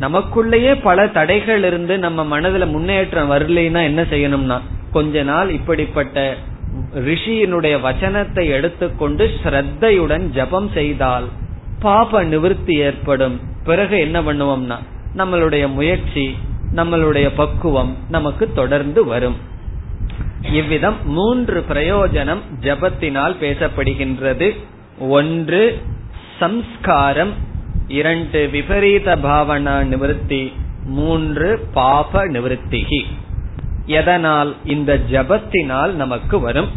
[0.01, 4.59] நமக்குள்ளேயே பல தடைகள் இருந்து நம்ம மனதுல முன்னேற்றம் வரலைன்னா என்ன செய்யணும்னா
[4.93, 6.37] கொஞ்ச நாள் இப்படிப்பட்ட
[7.09, 11.29] ரிஷியினுடைய வச்சனத்தை எடுத்துக்கொண்டு ஸ்ரத்தையுடன் ஜபம் செய்தால்
[11.81, 13.37] பாப நிவர்த்தி ஏற்படும்.
[13.65, 14.79] பிறகு என்ன பண்ணுவோம்னா
[15.17, 16.27] நம்மளுடைய முயற்சி
[16.75, 19.37] நம்மளுடைய பக்குவம் நமக்கு தொடர்ந்து வரும்.
[20.53, 24.57] இவ்விதம் மூன்று பிரயோஜனம் ஜபத்தினால் பேசப்படுகின்றது.
[24.99, 25.83] ஒன்று
[26.39, 27.33] சம்ஸ்காரம்.
[27.89, 30.53] இரண்டு விபரீத பாவனா நிவர்த்தி.
[30.85, 33.05] மூன்று பாப நிவர்த்திகி.
[33.87, 36.69] எதனால் இந்த ஜபத்தினால் நமக்கு வரும்?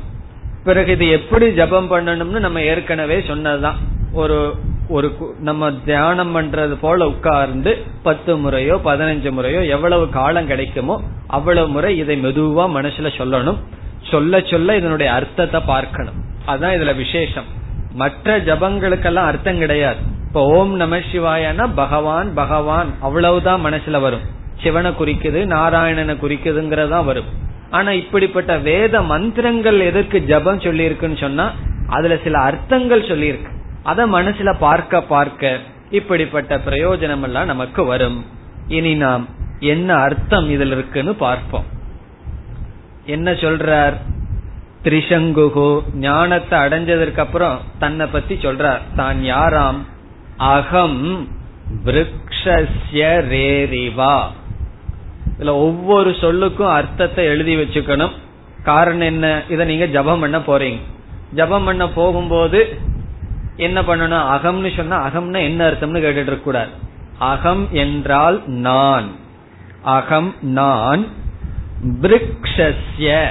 [0.63, 3.75] பிறகு இது எப்படி ஜபம் பண்ணணும்னு நம்ம ஏற்கனவே சொன்னதுதான்.
[4.13, 4.55] ஒரு
[4.89, 11.97] ஒரு நம்ம தியானம் பண்றது போல உட்கார்ந்து பத்து முறையோ பதினஞ்சு முறையோ எவ்வளவு காலம் கிடைக்குமோ அவ்வளவு முறை
[11.97, 13.57] இதை மெதுவா மனசுல சொல்லணும்.
[14.01, 16.13] சொல்ல சொல்ல இதனுடைய அர்த்தத்தை பார்க்கணும்.
[16.45, 17.43] அதுதான் இதுல விசேஷம்.
[17.93, 19.97] மற்ற ஜபங்களுக்கெல்லாம் அர்த்தம் கிடையாது.
[20.27, 24.21] இப்ப ஓம் நம சிவாயனா பகவான் பகவான் அவ்வளவுதான் மனசுல வரும்.
[24.63, 27.25] சிவனை குறிக்குது நாராயணனை குறிக்குதுங்கிறதா வரும்.
[27.69, 31.51] ஆனா இப்படிப்பட்ட வேத மந்திரங்கள் எதற்கு ஜபம் சொல்லியிருக்குன்னு சொன்னா
[31.87, 33.51] அதுல சில அர்த்தங்கள் சொல்லியிருக்கு.
[33.87, 35.59] அதை மனசுல பார்க்க பார்க்க
[35.89, 38.25] இப்படிப்பட்ட பிரயோஜனம் எல்லாம் நமக்கு வரும்.
[38.67, 39.25] இனி நாம்
[39.59, 41.67] என்ன அர்த்தம் இதில் இருக்குன்னு பார்ப்போம்.
[43.05, 43.95] என்ன சொல்றார்?
[44.83, 48.81] திரிசங்குகு ஞானத்தை அடைஞ்சதற்கு அப்புறம் தன்னை பத்தி சொல்றார்.
[48.95, 49.79] தான் யாராம்?
[50.37, 50.99] அகம்
[53.31, 54.17] ரேரிவா.
[55.37, 58.13] இதுல ஒவ்வொரு சொல்லுக்கும் அர்த்தத்தை எழுதி வச்சுக்கணும்.
[58.63, 59.41] காரணம் என்ன?
[59.49, 60.81] இத நீங்க ஜபம் பண்ண போறீங்க.
[61.33, 62.61] ஜபம் பண்ண போகும்போது
[63.57, 64.25] என்ன பண்ணணும்?
[64.35, 66.69] அகம்னு சொன்னா அகம்னா என்ன அர்த்தம்னு கேட்டுட்டு இருக்க கூடாது.
[67.17, 69.11] அகம் என்றால் நான்.
[69.81, 71.07] அகம் நான்
[72.01, 73.25] பிரிக்ஷஸ்ய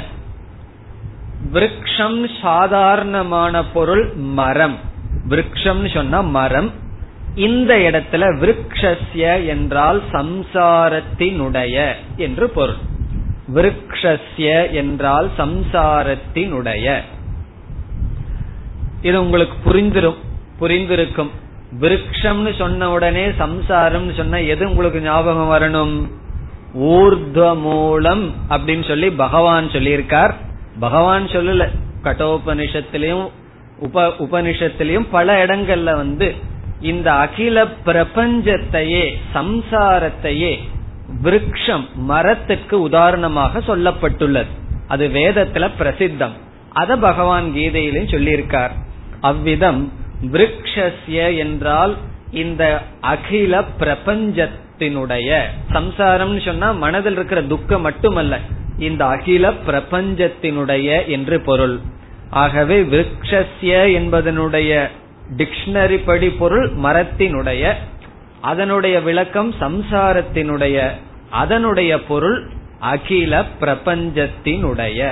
[1.52, 4.76] விரக்ஷம் சாதாரணமான பொருள் மரம்.
[5.28, 6.70] விரக்ஷம்னு சொன்னா மரம்.
[7.34, 12.76] இந்த இடத்துல விரக்ஷஸ்ய என்றால் சம்சாரத்தினுடைய என்று பொருள்.
[13.54, 17.00] விரக்ஷஸ்ய என்றால் சம்சாரத்தினுடைய.
[19.06, 20.20] இது உங்களுக்கு புரிந்திரும்
[20.60, 21.30] புரிந்திருக்கும்.
[21.80, 25.94] விருக்ஷம்னு சொன்ன உடனே சம்சாரம்னு சொன்ன எது உங்களுக்கு ஞாபகம் வரணும்?
[26.74, 30.34] ஊர்த மூலம் அப்படின்னு சொல்லி பகவான் சொல்லியிருக்கார்.
[30.80, 31.68] பகவான் சொல்லல
[32.04, 33.26] கட்டோபனிஷத்திலையும்
[33.78, 36.34] உப உபனிஷத்திலையும் பல இடங்கள்ல வந்து
[36.80, 39.04] இந்த அகில பிரபஞ்சத்தையே
[39.34, 40.52] சம்சாரத்தையே
[41.22, 44.52] விருக்ஷம் மரத்துக்கு உதாரணமாக சொல்லப்பட்டுள்ளது.
[44.88, 46.34] அது வேதத்துல பிரசித்தம்.
[46.72, 48.74] அத பகவான் கீதையிலும் சொல்லியிருக்கார்.
[49.20, 49.92] அவ்விதம்
[50.22, 51.96] விரக்ஷஸ்ய என்றால்
[52.30, 55.38] இந்த அகில பிரபஞ்சத்தினுடைய
[55.72, 58.38] சம்சாரம் சொன்னா மனதில் இருக்கிற துக்கம் மட்டுமல்ல
[58.78, 61.80] இந்த அகில பிரபஞ்சத்தினுடைய என்று பொருள்.
[62.30, 64.88] ஆகவே விரக்ஷஸ்ய என்பதனுடைய
[65.36, 67.72] டிக்ஷனரி படி பொருள் மரத்தினுடைய
[68.40, 70.90] அதனுடைய விளக்கம் சம்சாரத்தினுடைய
[71.30, 72.48] அதனுடைய பொருள்
[72.78, 75.08] அகில பிரபஞ்சத்தினுடைய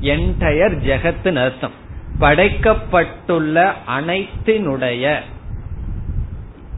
[0.00, 1.72] என்டையர் ஜெகத்தின் அர்த்தம்.
[2.20, 5.20] படைக்கப்பட்டுள்ள அனைத்தினுடைய.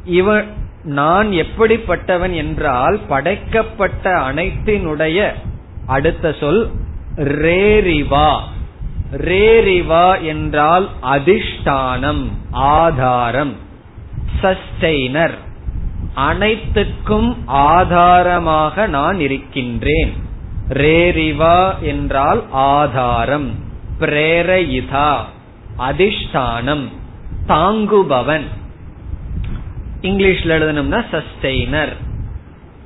[0.04, 0.44] இவன்
[0.84, 5.32] நான் எப்படிப்பட்டவன் என்றால் படைக்கப்பட்ட அனைத்தினுடைய.
[5.86, 6.70] அடுத்த சொல்
[7.16, 8.40] ரேரிவா.
[9.12, 13.56] ரேரிவா என்றால் அதிஷ்டானம் ஆதாரம்
[14.42, 15.34] சஸ்டெய்னர்.
[16.14, 20.12] அனைத்துக்கும் ஆதாரமாக நான் இருக்கின்றேன்.
[20.68, 23.67] ரேரிவா என்றால் ஆதாரம்.
[24.00, 25.16] பிரேரயிதா
[25.78, 26.86] அதிஷ்டானம்
[27.48, 28.46] தாங்குபவன்.
[30.02, 31.92] இங்கிலீஷ்ல எழுதணும்னா சஸ்டெய்னர்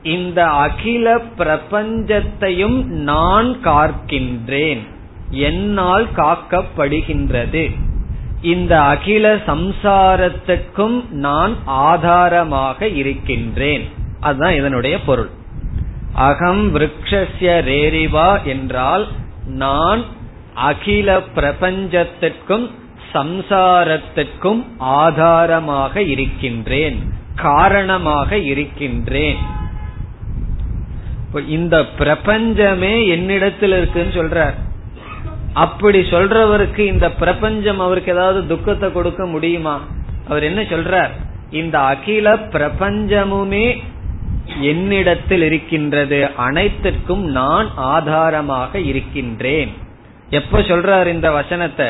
[0.03, 4.89] இந்த அகில பிரபஞ்சத்தையும் நான் காக்கின்றேன்.
[5.31, 7.77] என்னால் காக்கப்படுகின்றது.
[8.43, 13.89] இந்த அகில சம்சாரத்துக்கும் நான் ஆதாரமாக இருக்கின்றேன்.
[14.21, 15.31] அதுதான் இதனுடைய பொருள்.
[16.15, 19.09] அகம் விரக்ஷஸ்ய ரேரிவா என்றால்
[19.47, 20.03] நான்
[20.55, 22.71] அகில பிரபஞ்சத்திற்கும்
[23.13, 29.37] சம்சாரத்திற்கும் ஆதாரமாக இருக்கின்றேன் காரணமாக இருக்கின்றேன்.
[31.47, 34.55] இந்த பிரபஞ்சமே என்னிடத்தில் இருக்குன்னு சொல்றார்.
[35.53, 39.81] அப்படி சொல்றவருக்கு இந்த பிரபஞ்சம் அவருக்கு ஏதாவது துக்கத்தை கொடுக்க முடியுமா?
[40.29, 41.11] அவர் என்ன சொல்றார்?
[41.51, 43.83] இந்த அகில பிரபஞ்சமுமே
[44.61, 49.82] என்னிடத்தில் இருக்கின்றது அனைத்திற்கும் நான் ஆதாரமாக இருக்கின்றேன்.
[50.33, 51.87] எப்ப சொல்றாரு இந்த வசனத்தை?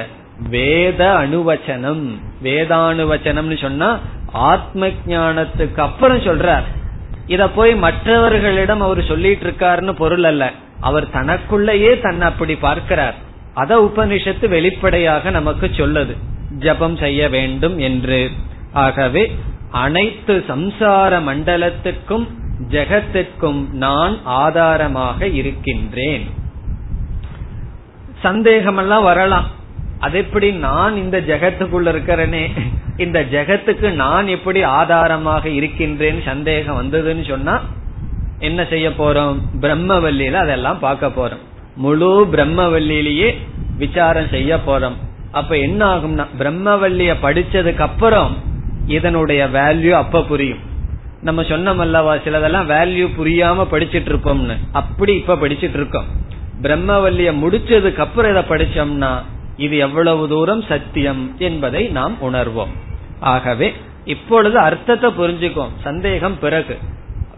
[0.49, 2.19] வேத அணுவச்சனம்.
[2.43, 3.99] வேதானுவச்சனம்னு சொன்னா
[4.33, 6.63] ஆத்ம ஞானத்துக்கு அப்புறம் சொல்றார்.
[7.27, 10.51] இத போய் மற்றவர்களிடம் அவர் சொல்லிட்டு இருக்காருன்னு பொருள் அல்ல.
[10.81, 13.15] அவர் தனக்குள்ளேயே தன்னை அப்படி பார்க்கிறார்.
[13.55, 16.17] அத உபனிஷத்து வெளிப்படையாக நமக்கு சொல்லுது.
[16.59, 18.31] ஜபம் செய்ய வேண்டும் என்று.
[18.73, 19.37] ஆகவே
[19.71, 22.27] அனைத்து சம்சார மண்டலத்துக்கும்
[22.71, 26.41] ஜெகத்திற்கும் நான் ஆதாரமாக இருக்கின்றேன்.
[28.23, 29.47] சந்தேகமெல்லாம் வரலாம்.
[29.99, 32.51] அது எப்படி நான் இந்த ஜெகத்துக்குள்ள இருக்கிறேனே?
[32.97, 36.23] இந்த ஜெகத்துக்கு நான் எப்படி ஆதாரமாக இருக்கின்றேன்?
[36.25, 37.61] சந்தேகம் வந்ததுன்னு சொன்னா
[38.39, 39.39] என்ன செய்ய போறோம்?
[39.61, 41.43] பிரம்மவல்லியில அதெல்லாம் பார்க்க போறோம்.
[41.77, 43.35] முழு பிரம்மவல்லியிலேயே
[43.79, 44.97] விசாரம் செய்ய போறோம்.
[45.33, 48.37] அப்ப என்ன ஆகும்னா பிரம்மவல்லிய படிச்சதுக்கு அப்புறம்
[48.87, 50.59] இதனுடைய வேல்யூ அப்ப புரியும்.
[51.23, 54.57] நம்ம சொன்னமல்லவா சிலதெல்லாம் வேல்யூ புரியாம படிச்சிட்டு இருப்போம்னு.
[54.73, 56.07] அப்படி இப்ப படிச்சிட்டு இருக்கோம்.
[56.63, 59.23] பிரம்மவல்லிய முடிச்சதுக்கு அப்புறம் இதை படிச்சோம்னா
[59.57, 62.73] இது எவ்வளவு தூரம் சத்தியம் என்பதை நாம் உணர்வோம்.
[63.21, 63.73] ஆகவே
[64.05, 65.69] இப்பொழுது அர்த்தத்தை புரிஞ்சுக்கும்.
[65.83, 66.79] சந்தேகம் பிறகு.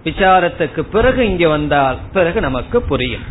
[0.05, 3.23] விசாரத்துக்கு பிறகு இங்க வந்தால் பிறகு நமக்கு புரியும்.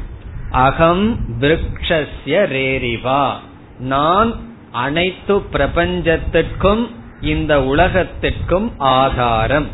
[0.52, 3.32] அகம் விரக்ஷஸ்ய ரேரிவா.
[3.80, 4.34] நான்
[4.72, 6.90] அனைத்து பிரபஞ்சத்திற்கும்
[7.22, 9.68] இந்த உலகத்திற்கும் ஆதாரம்.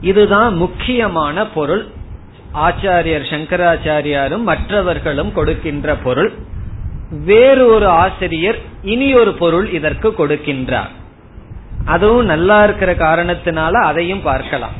[0.00, 1.86] இதுதான் முக்கியமான பொருள்.
[2.56, 6.32] ஆச்சாரியர் சங்கராச்சாரியாரும் மற்றவர்களும் கொடுக்கின்ற பொருள்
[7.24, 10.92] வேறு ஒரு ஆசிரியர் இனி ஒரு பொருள் இதற்கு கொடுக்கின்றார்.
[11.84, 14.72] அதுவும் நல்லா இருக்கிற காரணத்தினால அதையும் பார்க்கலாம்.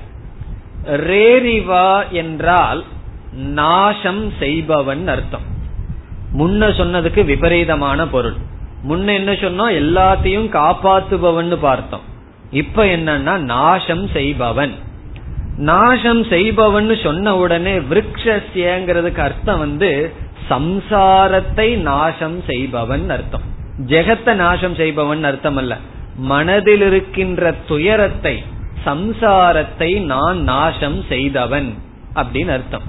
[0.87, 2.85] ரேரிவா என்றால்
[3.33, 5.55] நாசம் செய்பவன் அர்த்தம்.
[6.39, 8.35] முன்ன சொன்னதுக்கு விபரீதமான பொருள்.
[8.89, 9.75] முன்ன என்ன சொன்னோம்?
[9.75, 12.01] எல்லாத்தையும் காப்பாத்துபவன் பார்த்தோம்.
[12.51, 14.75] இப்ப என்னன்னா நாசம் செய்பவன்.
[15.57, 20.13] நாசம் செய்பவன் சொன்ன உடனே விரக்ஷங்கிறதுக்கு அர்த்தம் வந்து
[20.51, 23.41] சம்சாரத்தை நாசம் செய்பவன் அர்த்தம்.
[23.87, 25.77] ஜெகத்தை நாசம் செய்பவன் அர்த்தம் அல்ல.
[26.17, 28.43] மனதில் இருக்கின்ற துயரத்தை
[28.85, 31.75] சம்சாரத்தை நான் நாசம் செய்தவன்
[32.15, 32.83] அப்படின்னு அர்த்தம்.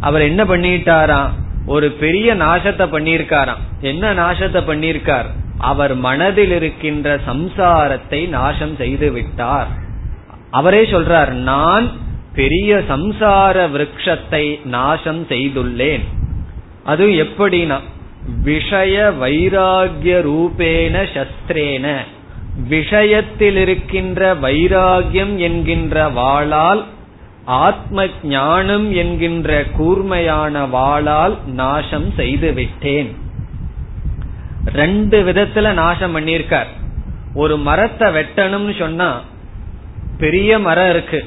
[0.00, 1.28] அவர் என்ன பண்ணிட்டாராம்?
[1.66, 3.62] ஒரு பெரிய நாசத்தை பண்ணியிருக்காராம்.
[3.80, 5.26] என்ன நாசத்தை பண்ணியிருக்கார்?
[5.58, 9.66] அவர் மனதில் இருக்கின்ற சம்சாரத்தை நாசம் செய்து விட்டார்.
[10.58, 11.86] அவரே சொல்றார் நான்
[12.38, 14.44] பெரிய சம்சார விரக்ஷத்தை
[14.74, 16.04] நாசம் செய்துள்ளேன்.
[16.84, 17.78] அது எப்படின்னா
[18.48, 21.86] விஷய வைராகிய ரூபேன சஸ்திரேன.
[22.68, 26.82] விஷயத்தில் இருக்கின்ற வைராகியம் என்கின்ற வாளால்
[27.64, 33.10] ஆத்ம ஞானம் என்கின்ற கூர்மையான வாளால் நாசம் செய்து விட்டேன்
[34.80, 36.70] ரெண்டு விதத்துல நாசம் பண்ணியிருக்கார்.
[37.34, 39.10] ஒரு மரத்தை வெட்டணும்னு சொன்னா
[40.22, 41.24] பெரிய மரம் இருக்கு.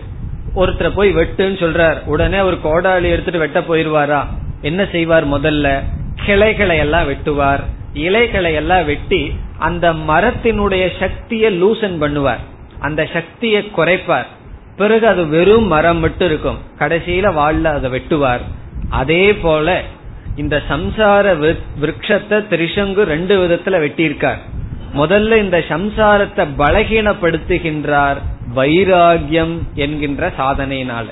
[0.56, 1.98] ஒருத்தர் போய் வெட்டுன்னு சொல்றார்.
[2.06, 4.26] உடனே ஒரு கோடாலி எடுத்துட்டு வெட்ட போயிருவாரா?
[4.62, 5.80] என்ன செய்வார் முதல்ல?
[6.26, 7.64] கிளைகளை எல்லாம் வெட்டுவார்.
[7.94, 12.44] இலைகளை எல்லாம் வெட்டி அந்த மரத்தினுடைய சக்தியை லூசன் பண்ணுவார்.
[12.80, 14.26] அந்த சக்தியை குறைப்பார்.
[14.78, 16.58] பிறகு அது வெறும் மரம் மட்டும் இருக்கும்.
[16.80, 18.44] கடைசியில வாழ்ல அதை வெட்டுவார்.
[18.90, 19.82] அதே போல
[20.36, 24.42] இந்த சம்சார விரக்ஷத்தை திரிசங்கு ரெண்டு விதத்துல வெட்டியிருக்கார்.
[24.96, 28.18] முதல்ல இந்த சம்சாரத்தை பலகீனப்படுத்துகின்றார்
[28.56, 31.06] வைராகியம் என்கின்ற சாதனையினால.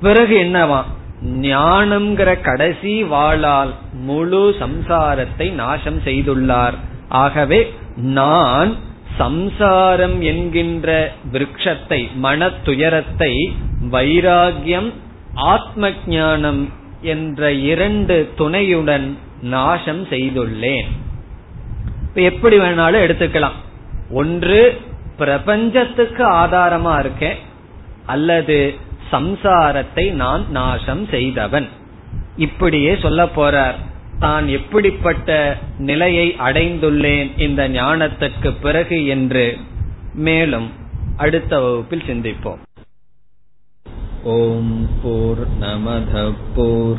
[0.00, 0.82] பிறகு என்னவா?
[1.24, 6.74] ஞானம்ங்கிற கடைசி வாழால் முழு சம்சாரத்தை நாசம் செய்துள்ளார்.
[7.08, 8.74] ஆகவே நான்
[9.18, 13.52] சம்சாரம் என்கின்ற விரக்ஷத்தை மன துயரத்தை
[13.90, 14.92] வைராகியம்
[15.34, 20.90] ஆத்ம ஞானம் என்ற இரண்டு துணையுடன் நாசம் செய்துள்ளேன்.
[22.14, 23.52] எப்படி வேணாலும் எடுத்துக்கலாம்.
[24.10, 24.80] ஒன்று
[25.16, 27.36] பிரபஞ்சத்துக்கு ஆதாரமா இருக்கேன்
[28.06, 28.74] அல்லது
[29.12, 31.68] சம்சாரத்தை நான் நாசம் செய்தவன்.
[32.36, 33.74] இப்படியே சொல்ல போறார்.
[34.18, 39.58] தான் எப்படிப்பட்ட நிலையை அடைந்துள்ளேன் இந்த ஞானத்திற்கு பிறகு என்று
[40.14, 40.72] மேலும்
[41.16, 42.58] அடுத்த வகுப்பில் சிந்திப்போம்.
[44.22, 46.98] ஓம் போர் நமத போர்